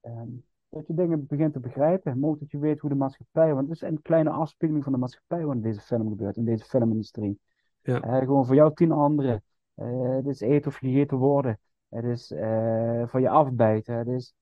[0.00, 0.28] ehm,
[0.74, 2.18] dat je dingen begint te begrijpen.
[2.18, 4.92] Maar ook dat je weet hoe de maatschappij, want het is een kleine afspiegeling van
[4.92, 7.38] de maatschappij wat in deze film gebeurt, in deze filmindustrie.
[7.82, 8.00] Ja.
[8.00, 9.42] Eh, gewoon voor jou tien anderen.
[9.74, 11.58] Eh, het is eten of gegeten worden.
[11.88, 13.96] Het is eh, van je afbijten.
[13.96, 14.34] Het is,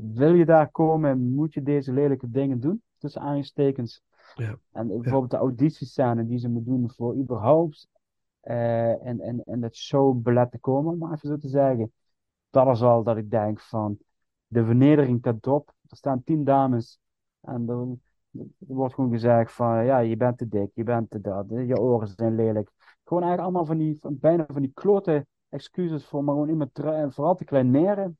[0.00, 2.82] wil je daar komen, moet je deze lelijke dingen doen.
[2.98, 4.02] Tussen aanstekens.
[4.34, 4.58] Ja.
[4.72, 7.88] En bijvoorbeeld de auditiescène die ze moet doen voor überhaupt
[8.40, 11.92] en, en, en het showbelet te komen, om maar even zo te zeggen.
[12.50, 13.98] Dat is al dat ik denk van
[14.50, 15.74] de vernedering ten top.
[15.88, 16.98] Er staan tien dames
[17.40, 18.00] en dan
[18.38, 21.80] er wordt gewoon gezegd van ja, je bent te dik, je bent te dat, je
[21.80, 22.70] oren zijn lelijk.
[23.04, 26.70] Gewoon eigenlijk allemaal van die, van, bijna van die klote excuses voor maar gewoon iemand
[27.14, 28.18] vooral te kleineren,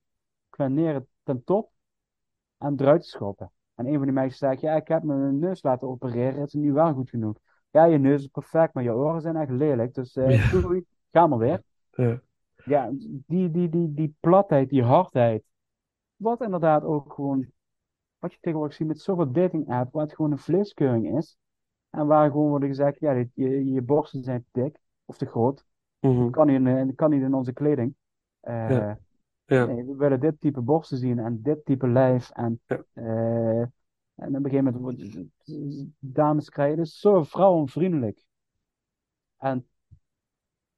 [0.50, 1.70] kleineren ten top
[2.58, 3.50] en eruit te schoppen.
[3.74, 6.60] En een van die meisjes zegt, ja, ik heb mijn neus laten opereren, het is
[6.60, 7.36] nu wel goed genoeg.
[7.70, 10.60] Ja, je neus is perfect, maar je oren zijn echt lelijk, dus eh Ja.
[10.60, 11.62] doei, ga maar weer.
[11.90, 12.20] Ja.
[12.64, 12.90] Ja,
[13.26, 15.42] die, die, die, die platheid, die hardheid.
[16.20, 17.46] Wat inderdaad ook gewoon,
[18.18, 21.36] wat je tegenwoordig ziet met zoveel dating apps, waar het gewoon een vleeskeuring is.
[21.90, 25.64] En waar gewoon wordt gezegd, ja, je, je borsten zijn te dik of te groot.
[26.00, 26.30] Mhm.
[26.30, 27.94] Kan niet in, eh, kan niet in onze kleding.
[28.40, 28.98] Eh, Ja.
[29.44, 29.64] Ja.
[29.66, 32.30] nee, we willen dit type borsten zien en dit type lijf.
[32.30, 32.84] En, Ja.
[32.92, 33.60] eh,
[34.14, 35.28] en op een gegeven moment
[35.98, 38.24] dames krijgen, dus zo vrouwenvriendelijk.
[39.36, 39.66] En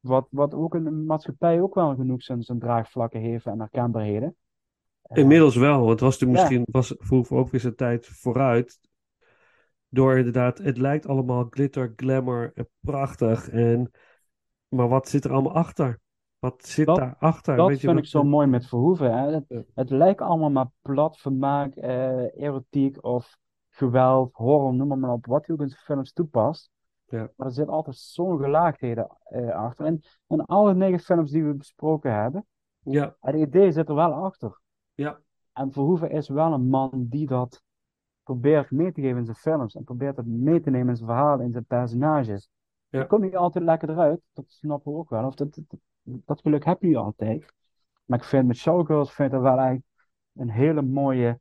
[0.00, 4.36] wat, wat ook in de maatschappij ook wel genoeg zijn, zijn draagvlakken heeft en herkenbaarheden.
[5.02, 6.34] Eh, Inmiddels wel, want het was toen Ja.
[6.34, 8.80] misschien was vroeger ook weer zijn tijd vooruit.
[9.88, 13.48] Door inderdaad, het lijkt allemaal glitter, glamour, en prachtig.
[13.48, 13.90] En,
[14.68, 16.00] maar wat zit er allemaal achter?
[16.38, 17.56] Wat zit Dat- daarachter?
[17.56, 19.18] Dat Weet je vind ik zo mooi met Verhoeven.
[19.18, 19.32] Hè?
[19.32, 19.62] Het, Ja.
[19.74, 23.36] het lijkt allemaal maar plat vermaak, eh, erotiek of
[23.70, 26.70] geweld, horror, noem maar, op, wat hij ook in films toepast.
[27.06, 27.30] Ja.
[27.36, 29.86] Maar er zit altijd zo'n gelaagdheden eh, achter.
[29.86, 32.46] En alle negen films die we besproken hebben,
[32.84, 34.60] Ja, het idee zit er wel achter.
[34.94, 35.20] Ja,
[35.52, 37.62] En Verhoeven is wel een man die dat
[38.22, 39.74] probeert mee te geven in zijn films.
[39.74, 42.48] En probeert het mee te nemen in zijn verhaal, in zijn personages.
[42.88, 42.98] Ja.
[42.98, 44.20] Dat komt niet altijd lekker eruit.
[44.32, 45.26] Dat snappen we ook wel.
[45.26, 47.52] Of dat, dat, dat geluk heb je niet altijd.
[48.04, 49.86] Maar ik vind met Showgirls vind ik dat wel eigenlijk
[50.32, 51.40] een hele mooie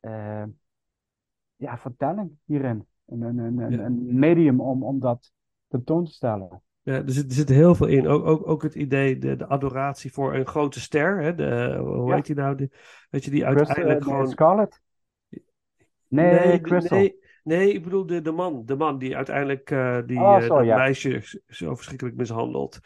[0.00, 0.44] eh,
[1.56, 2.86] ja, vertelling hierin.
[3.06, 3.84] Een, een, een, een, Ja.
[3.84, 5.32] een medium om, om dat
[5.68, 6.62] tentoon te stellen.
[6.88, 8.06] Ja er, zit, er zit heel veel in.
[8.08, 11.22] Ook, ook, ook het idee, de, de adoratie voor een grote ster.
[11.22, 11.34] Hè?
[11.34, 12.14] De, hoe Ja.
[12.14, 12.56] heet die nou?
[12.56, 12.70] Die,
[13.10, 14.28] weet je, die uiteindelijk eh, nee, gewoon...
[14.28, 14.80] Scarlett?
[16.08, 16.98] Nee, Nee, Crystal.
[16.98, 18.62] nee, nee, ik bedoel de, de man.
[18.64, 20.76] De man die uiteindelijk eh, die, Oh, eh, zo, dat ja.
[20.76, 22.78] meisje zo verschrikkelijk mishandelt.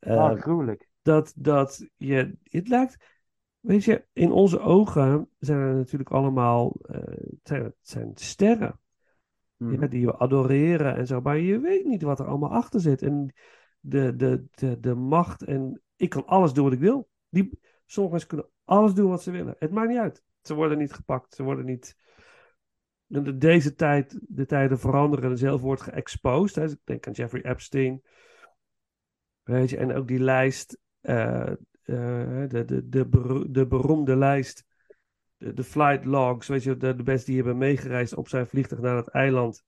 [0.00, 0.88] Ah, gruwelijk.
[1.02, 2.96] dat, dat je, het lijkt,
[3.60, 8.80] weet je, in onze ogen zijn er natuurlijk allemaal, het zijn, het zijn sterren
[9.72, 13.02] Ja, die we adoreren en zo, maar je weet niet wat er allemaal achter zit.
[13.02, 13.34] En
[13.80, 17.08] de, de, de, de macht en ik kan alles doen wat ik wil.
[17.28, 19.56] Die, sommige mensen kunnen alles doen wat ze willen.
[19.58, 20.22] Het maakt niet uit.
[20.42, 21.96] Ze worden niet gepakt, ze worden niet...
[23.08, 26.54] En de- deze tijd, de tijden veranderen en zelf wordt geëxposed.
[26.54, 26.64] Hè.
[26.64, 28.02] Ik denk aan Jeffrey Epstein.
[29.42, 31.56] Weet je, en ook die lijst, eh, eh,
[32.48, 33.08] de, de, de,
[33.50, 34.64] de beroemde lijst,
[35.36, 38.80] de, de flight logs, weet je, de, de mensen die hebben meegereisd op zijn vliegtuig
[38.80, 39.64] naar het eiland.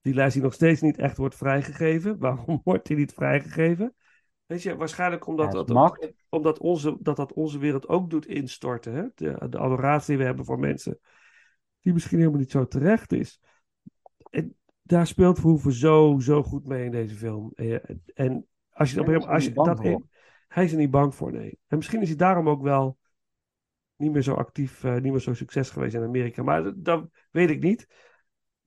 [0.00, 2.18] Die lijst die nog steeds niet echt wordt vrijgegeven.
[2.28, 3.94] Waarom wordt die niet vrijgegeven?
[4.46, 8.92] Weet je, waarschijnlijk omdat, Ja, dat, omdat onze, dat dat onze wereld ook doet instorten.
[8.92, 9.04] Hè?
[9.14, 10.98] De, de adoratie die we hebben voor mensen,
[11.80, 13.40] die misschien helemaal niet zo terecht is.
[14.30, 17.52] En daar speelt Verhoeven zo, zo goed mee in deze film.
[17.54, 19.78] En, en als je, op hem, als je dat,
[20.48, 21.58] hij is er niet bang voor, nee.
[21.66, 22.97] En misschien is hij daarom ook wel
[23.98, 26.42] niet meer zo actief, eh, niet meer zo succes geweest in Amerika.
[26.42, 27.86] Maar dat, dat weet ik niet.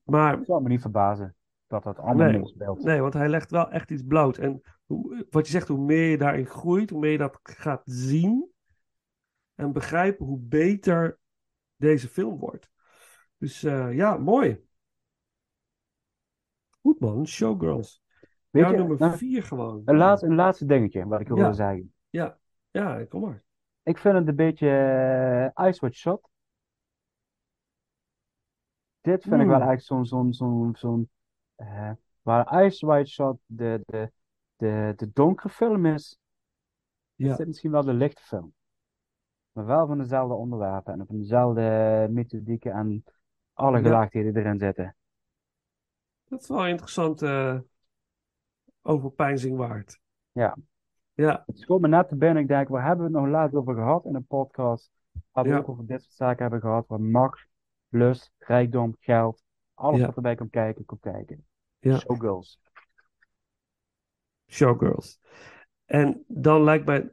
[0.02, 2.38] Maar Het zou me niet verbazen dat dat allemaal Nee.
[2.38, 2.82] meespeelt.
[2.84, 4.38] Nee, want hij legt wel echt iets bloot.
[4.38, 7.82] En hoe, wat je zegt, hoe meer je daarin groeit, hoe meer je dat gaat
[7.84, 8.50] zien
[9.54, 11.18] en begrijpen, hoe beter
[11.76, 12.70] deze film wordt.
[13.38, 14.64] Dus eh, ja, mooi.
[16.80, 18.02] Goed man, Showgirls.
[18.50, 19.82] Weet je, nummer nou, vier gewoon.
[19.84, 21.34] een, laatste, een laatste dingetje wat ik Ja.
[21.34, 21.94] wilde zeggen.
[22.10, 22.38] Ja,
[22.70, 23.44] ja, kom maar.
[23.82, 24.68] Ik vind het een beetje
[25.54, 26.28] eh, Ice Watch Shot.
[29.00, 29.62] Dit vind ik wel Hmm.
[29.62, 31.10] eigenlijk zo'n, zo'n, zo'n, zo'n
[31.56, 31.90] eh,
[32.22, 34.12] waar Ice White Shot de, de,
[34.56, 36.18] de, de donkere film is,
[37.16, 38.54] is Ja, dit misschien wel de lichte film.
[39.52, 43.04] Maar wel van dezelfde onderwerpen en van dezelfde methodieken en
[43.52, 43.82] alle Ja.
[43.82, 44.96] gelaagdheden erin zitten.
[46.28, 47.58] dat is wel interessant eh
[48.82, 49.98] overpeinzing waard.
[50.32, 50.54] Ja.
[51.14, 52.42] Ja, Het schoot me net te binnen.
[52.42, 54.90] Ik denk, waar hebben we het nog laatst over gehad in een podcast?
[55.30, 55.64] Hadden we Ja.
[55.64, 57.46] ook over dit soort zaken hebben gehad, waar macht
[57.88, 59.42] lust, rijkdom, geld.
[59.74, 60.06] Alles Ja.
[60.06, 61.46] wat erbij komt kijken, komt kijken.
[61.78, 61.98] Ja.
[61.98, 62.60] Showgirls.
[64.46, 65.20] Showgirls.
[65.84, 67.12] En dan lijkt mij,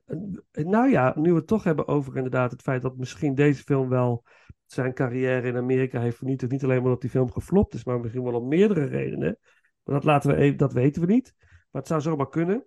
[0.51, 3.89] nou ja, nu we het toch hebben over inderdaad het feit dat misschien deze film
[3.89, 4.23] wel
[4.65, 6.51] zijn carrière in Amerika heeft vernietigd.
[6.51, 9.37] Niet alleen omdat die film geflopt is, maar misschien wel om meerdere redenen.
[9.83, 11.35] Maar dat, laten we even, dat weten we niet.
[11.39, 12.65] Maar het zou zomaar kunnen.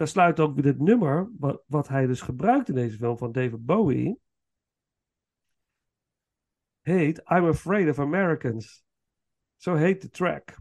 [0.00, 3.32] Daar sluit ook weer het nummer, wat, wat hij dus gebruikt in deze film van
[3.32, 4.18] David Bowie,
[6.80, 8.84] heet I'm Afraid of Americans.
[9.56, 10.56] Zo heet de track.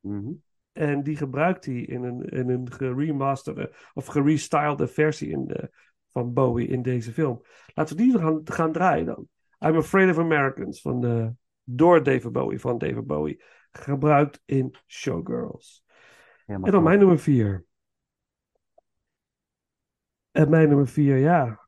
[0.00, 0.32] Mhm.
[0.72, 5.70] En die gebruikt hij in een, in een geremasterde of gerestylede versie in de,
[6.10, 7.42] van Bowie in deze film.
[7.74, 9.28] Laten we die gaan, gaan draaien dan.
[9.58, 13.42] I'm Afraid of Americans van de, door David Bowie, van David Bowie.
[13.70, 15.84] Gebruikt in Showgirls.
[16.46, 17.70] Helemaal En dan mijn nummer vier.
[20.32, 21.61] En mijn nummer vier, ja.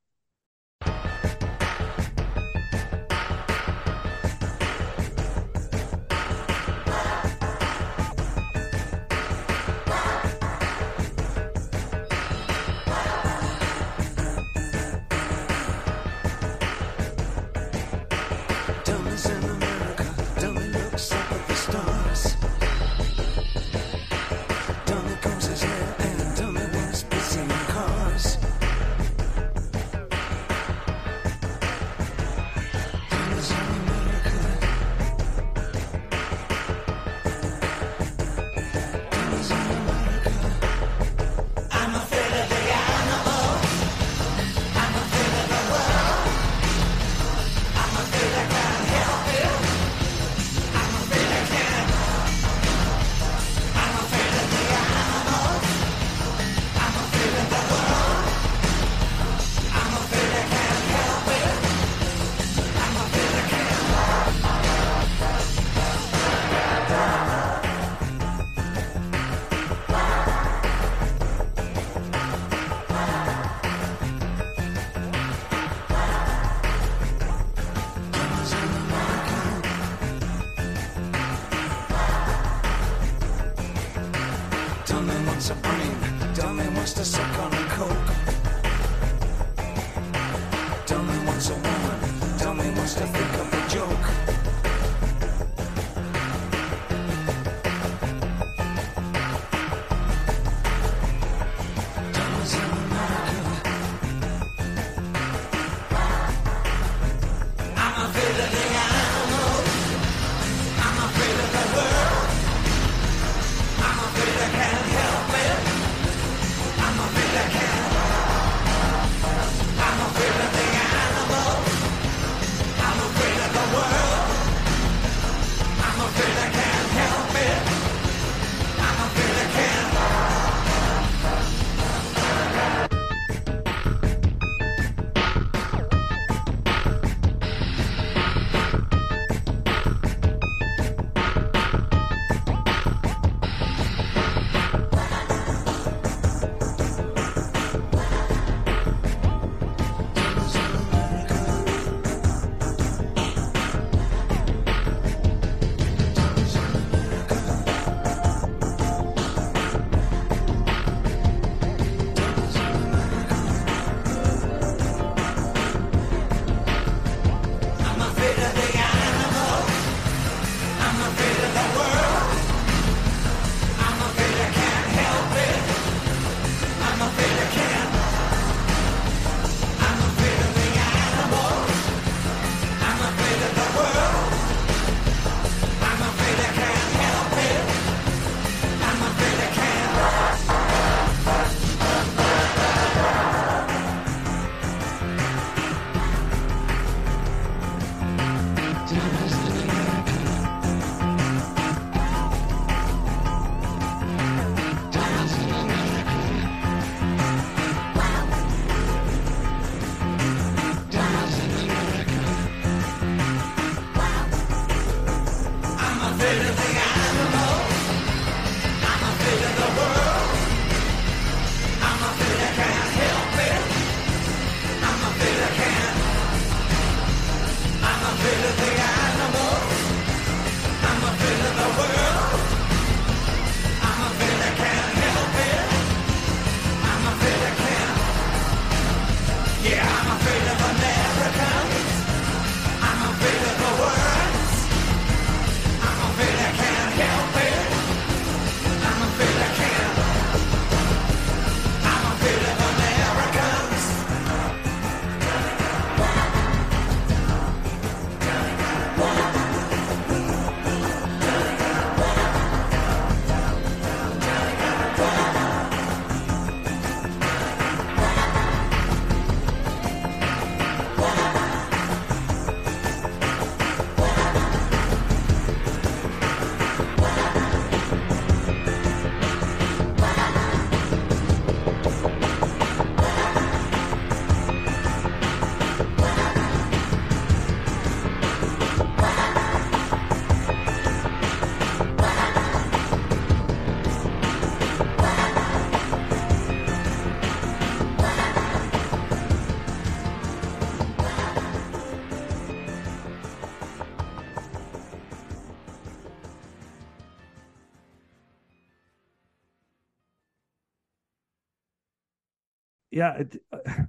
[313.04, 313.84] Ja, eh,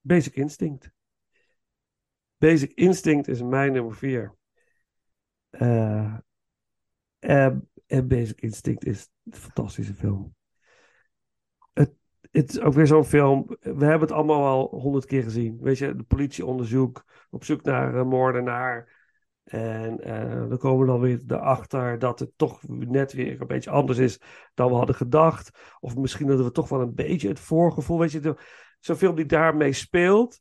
[0.00, 0.90] Basic Instinct.
[2.36, 4.36] Basic Instinct is mijn nummer vier.
[5.50, 6.16] Eh,
[7.18, 10.34] en, en Basic Instinct is een fantastische film.
[11.72, 11.94] Het,
[12.30, 13.46] het is ook weer zo'n film.
[13.60, 15.58] We hebben het allemaal al honderd keer gezien.
[15.60, 18.99] Weet je, de politieonderzoek op zoek naar een moordenaar.
[19.50, 23.70] En eh, dan komen we dan weer erachter dat het toch net weer een beetje
[23.70, 24.20] anders is
[24.54, 25.58] dan we hadden gedacht.
[25.80, 27.98] Of misschien dat we toch wel een beetje het voorgevoel.
[27.98, 28.36] Weet je,
[28.80, 30.40] zo'n film die daarmee speelt.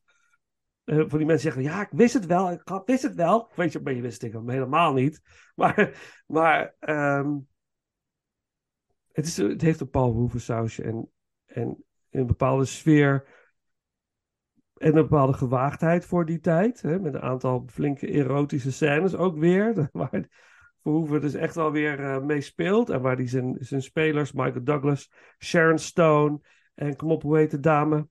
[0.84, 3.50] eh, van die mensen zeggen, ja, ik wist het wel, ik wist het wel.
[3.56, 5.22] Weet je, maar je wist ik helemaal niet.
[5.56, 5.92] Maar,
[6.28, 7.38] maar ehm,
[9.12, 11.12] het, is, het heeft een Paul Verhoeven sausje en,
[11.46, 13.39] en een bepaalde sfeer
[14.80, 16.82] en een bepaalde gewaagdheid voor die tijd.
[16.82, 19.90] Hè, met een aantal flinke erotische scènes ook weer.
[19.92, 20.28] Waar
[20.82, 22.90] Verhoeven dus echt wel weer eh, mee speelt.
[22.90, 26.40] En waar hij zijn, zijn spelers, Michael Douglas, Sharon Stone
[26.76, 28.08] en kom op, hoe heet de dame?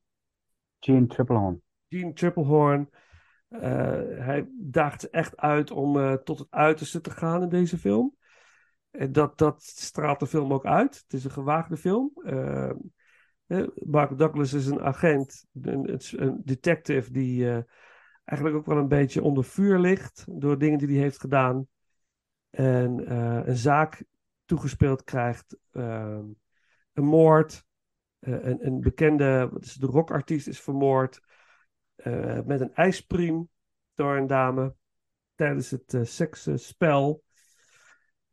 [0.81, 1.63] Gene Triplehorn.
[1.89, 2.89] Gene Triplehorn.
[3.49, 3.61] Eh,
[4.19, 8.17] hij daagt ze echt uit om eh, tot het uiterste te gaan in deze film.
[8.91, 10.95] En dat, dat straalt de film ook uit.
[11.03, 12.13] Het is een gewaagde film.
[13.75, 17.63] Mark Douglas is een agent, een, een- een detective die eh,
[18.25, 21.67] eigenlijk ook wel een beetje onder vuur ligt door dingen die hij heeft gedaan.
[22.51, 24.05] En eh, een zaak
[24.45, 26.19] toegespeeld krijgt, eh,
[26.93, 27.65] een moord.
[28.19, 31.21] Eh, een, een bekende, wat is het, de rockartiest is vermoord
[32.45, 33.49] met een ijspriem
[33.95, 34.75] door een dame
[35.35, 37.23] tijdens het seksspel.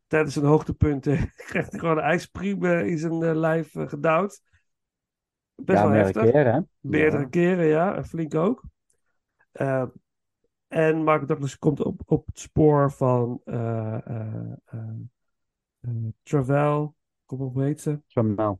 [0.06, 4.40] Tijdens zijn hoogtepunten krijgt hij gewoon een ijspriem in zijn lijf gedouwd.
[5.56, 6.32] Best ja, wel meerdere heftig.
[6.32, 6.60] keren, hè?
[6.80, 7.28] Meerdere Ja.
[7.28, 7.94] keren, ja.
[7.96, 8.62] En flink ook.
[9.52, 9.84] Eh,
[10.68, 14.52] en Mark Douglas komt op, op het spoor van eh eh
[15.80, 15.90] eh,
[16.22, 16.94] Travel.
[17.24, 18.00] Kom op, hoe heet ze?
[18.06, 18.56] Trammell.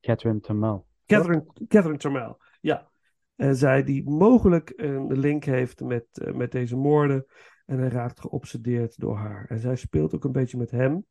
[0.00, 0.82] Catherine Trammell.
[1.06, 2.90] Catherine, Catherine Trammell, ja.
[3.36, 7.26] En zij die mogelijk een link heeft met, met deze moorden.
[7.66, 9.46] En hij raakt geobsedeerd door haar.
[9.48, 11.06] En zij speelt ook een beetje met hem.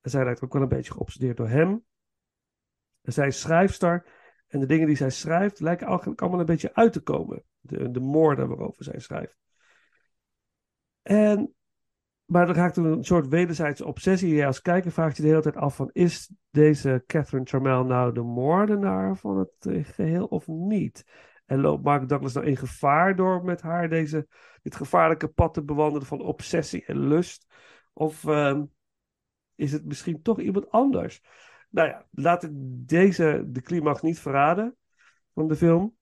[0.00, 1.84] En zij raakt ook wel een beetje geobsedeerd door hem.
[3.08, 4.06] En zij is schrijfster.
[4.48, 7.42] En de dingen die zij schrijft lijken eigenlijk allemaal een beetje uit te komen.
[7.60, 9.38] De, de moorden waarover zij schrijft.
[11.02, 11.54] En,
[12.24, 14.34] maar er raakt een soort wederzijdse obsessie.
[14.34, 15.90] Je als kijker vraagt je de hele tijd af van...
[15.92, 21.04] is deze Catherine Trammell nou de moordenaar van het eh, geheel of niet?
[21.46, 24.28] En loopt Mark Douglas nou in gevaar door met haar deze,
[24.62, 27.46] dit gevaarlijke pad te bewandelen van obsessie en lust?
[27.92, 28.64] Of ehm,
[29.54, 31.22] is het misschien toch iemand anders?
[31.68, 32.50] Nou ja, laat ik
[32.88, 34.76] deze de climax niet verraden
[35.34, 35.96] van de film.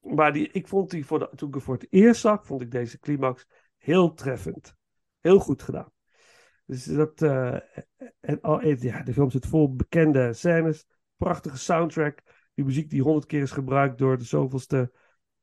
[0.00, 2.70] Maar die, ik vond die voor de, toen ik voor het eerst zag, vond ik
[2.70, 3.46] deze climax
[3.76, 4.74] heel treffend.
[5.20, 5.92] Heel goed gedaan.
[6.66, 7.54] Dus dat, eh,
[8.20, 10.86] en al, en ja, de film zit vol bekende scènes,
[11.16, 12.22] prachtige soundtrack,
[12.54, 14.92] die muziek die honderd keer is gebruikt door de zoveelste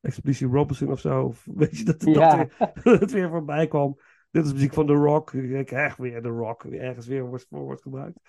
[0.02, 1.24] Expedition Robinson of zo.
[1.24, 2.14] Of weet je dat Ja.
[2.14, 4.00] dat weer, dat het weer voorbij kwam.
[4.32, 5.34] Dit is muziek van The Rock.
[5.34, 8.20] Ik echt weer The Rock, weer ergens weer wordt, voor wordt gebruikt.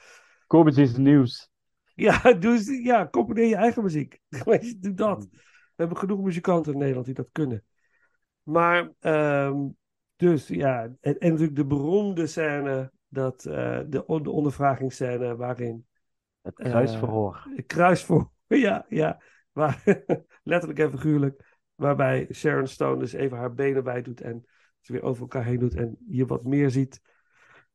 [0.48, 1.50] Corbett is nieuws.
[1.94, 4.20] Ja, doe eens, ja, componeer je eigen muziek.
[4.80, 5.28] Doe dat.
[5.30, 7.64] We hebben genoeg muzikanten in Nederland die dat kunnen.
[8.42, 9.66] Maar, ehm,
[10.16, 15.86] dus ja, en, en natuurlijk de beroemde scène, dat, eh, de, on- de ondervragingsscène waarin
[16.40, 17.42] Het kruisverhoor.
[17.56, 19.22] een kruisvoer, ja, ja,
[19.52, 19.82] waar,
[20.42, 24.46] letterlijk en figuurlijk, waarbij Sharon Stone dus even haar benen bij doet en
[24.80, 27.00] ze weer over elkaar heen doet en je wat meer ziet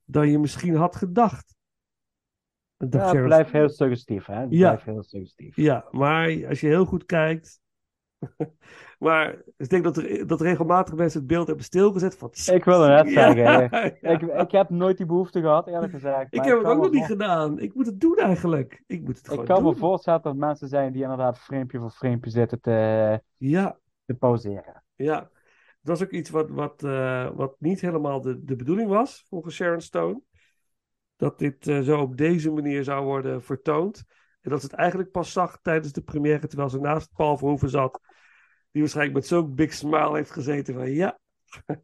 [0.06, 1.56] dan je misschien had gedacht.
[2.90, 4.36] Dat ja, het blijft heel suggestief, hè?
[4.36, 4.60] Het Ja.
[4.60, 5.56] blijft heel suggestief.
[5.56, 7.62] Ja, maar als je heel goed kijkt.
[9.00, 12.30] maar ik denk dat er, dat regelmatig mensen het beeld hebben stilgezet van.
[12.54, 13.44] Ik wil er net zeggen.
[13.72, 13.72] ja.
[14.12, 16.34] Ik, ik heb nooit die behoefte gehad, eerlijk gezegd.
[16.34, 17.60] Ik heb het ook nog niet gedaan.
[17.60, 18.84] Ik moet het doen eigenlijk.
[18.88, 21.80] Ik moet het gewoon Ik kan me voorstellen dat er mensen zijn die inderdaad framepje
[21.80, 24.84] voor framepje zitten te, Ja, te pauzeren.
[24.96, 25.32] ja.
[25.82, 29.56] Dat was ook iets wat, wat, eh, wat niet helemaal de, de bedoeling was, volgens
[29.56, 30.22] Sharon Stone.
[31.24, 34.04] Dat dit eh, zo op deze manier zou worden vertoond.
[34.42, 37.70] En dat ze het eigenlijk pas zag tijdens de première, terwijl ze naast Paul Verhoeven
[37.70, 38.00] zat.
[38.72, 41.20] Die waarschijnlijk met zo'n big smile heeft gezeten van ja,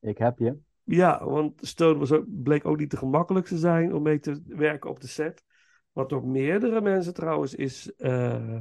[0.00, 0.58] Ik heb je.
[0.82, 4.90] Ja, want Stone was ook, bleek ook niet de gemakkelijkste zijn om mee te werken
[4.90, 5.44] op de set.
[5.92, 8.60] Wat door meerdere mensen trouwens is eh,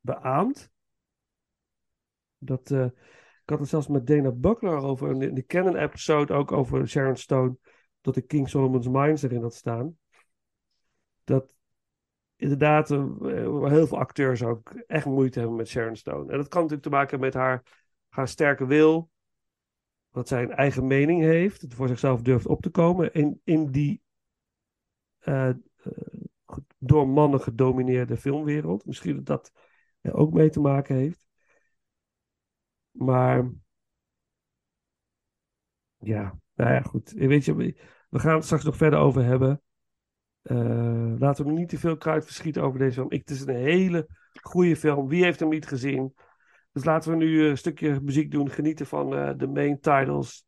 [0.00, 0.70] beaamd.
[2.38, 6.52] Dat, eh, ik had het zelfs met Dana Buckler over, in de- de Canon-episode ook
[6.52, 7.56] over Sharon Stone,
[8.00, 9.98] dat ik King Solomon's Mines erin had staan.
[11.24, 11.54] Dat
[12.36, 13.04] inderdaad eh,
[13.64, 16.30] heel veel acteurs ook echt moeite hebben met Sharon Stone.
[16.30, 17.62] En dat kan natuurlijk te maken hebben met haar,
[18.08, 19.10] haar sterke wil,
[20.10, 23.70] dat zij een eigen mening heeft, het voor zichzelf durft op te komen in, in
[23.70, 24.02] die
[26.44, 28.86] goed, door mannen gedomineerde filmwereld.
[28.86, 29.52] Misschien dat dat
[30.00, 31.26] er ook mee te maken heeft.
[32.90, 33.50] Maar
[35.98, 37.10] ja, nou ja, goed.
[37.10, 37.54] Weet je,
[38.08, 39.62] we gaan het straks nog verder over hebben.
[40.42, 43.10] Eh, laten we niet te veel kruid verschieten over deze film.
[43.10, 44.08] Ik, het is een hele
[44.42, 45.08] goede film.
[45.08, 46.14] Wie heeft hem niet gezien?
[46.72, 48.50] Dus laten we nu een stukje muziek doen.
[48.50, 50.46] Genieten van eh, de main titles.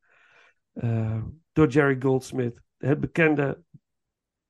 [0.73, 1.23] eh,
[1.53, 2.61] door Jerry Goldsmith.
[2.79, 3.63] Het bekende.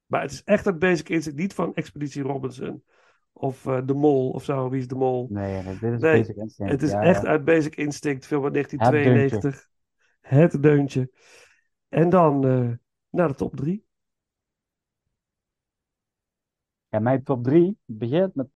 [0.06, 1.39] Maar het is echt uit Basic Instinct.
[1.39, 2.84] Niet van Expeditie Robinson.
[3.32, 4.68] Of eh, De Mol of zo.
[4.68, 5.26] Wie is De Mol?
[5.30, 6.72] Nee, dit is Nee, Basic Instinct.
[6.72, 7.28] Het is ja, echt ja.
[7.28, 8.26] uit Basic Instinct.
[8.26, 9.68] Film uit 1992.
[10.20, 11.10] Het deuntje.
[11.93, 12.70] En dan eh,
[13.10, 13.86] naar de top 3.
[16.89, 18.48] Ja, mijn top 3 begint met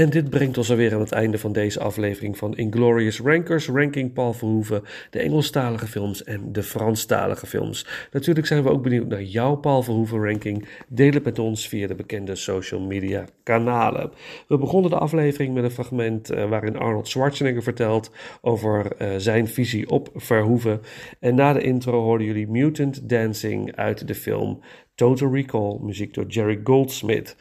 [0.00, 4.12] En dit brengt ons alweer aan het einde van deze aflevering van Inglorious Rankers, ranking
[4.12, 7.86] Paul Verhoeven, de Engelstalige films en de Franstalige films.
[8.12, 10.68] Natuurlijk zijn we ook benieuwd naar jouw Paul Verhoeven ranking.
[10.88, 14.12] Deel het met ons via de bekende social media kanalen.
[14.48, 18.10] We begonnen de aflevering met een fragment eh, waarin Arnold Schwarzenegger vertelt
[18.40, 20.80] over eh, zijn visie op Verhoeven.
[21.18, 24.60] En na de intro hoorden jullie Mutant Dancing uit de film
[25.00, 27.36] Total Recall, muziek door Jerry Goldsmith.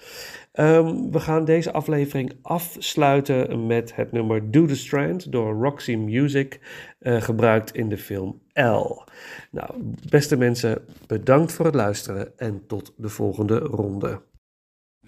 [0.60, 6.60] Ehm, we gaan deze aflevering afsluiten met het nummer Do the Strand door Roxy Music,
[7.00, 9.04] eh, gebruikt in de film L.
[9.52, 14.22] Nou, beste mensen, bedankt voor het luisteren en tot de volgende ronde.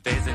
[0.01, 0.30] There's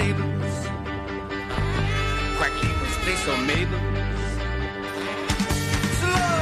[0.00, 0.56] tables.
[2.38, 2.70] Quacky
[3.02, 3.80] place on Mabel.
[5.98, 6.40] Slow.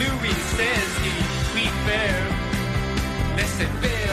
[0.00, 1.14] Louis says he
[1.52, 2.12] prefer
[3.36, 4.10] laissez faire.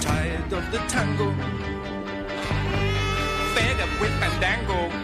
[0.00, 1.28] Tired of the tango
[3.54, 5.03] fed up with fandango.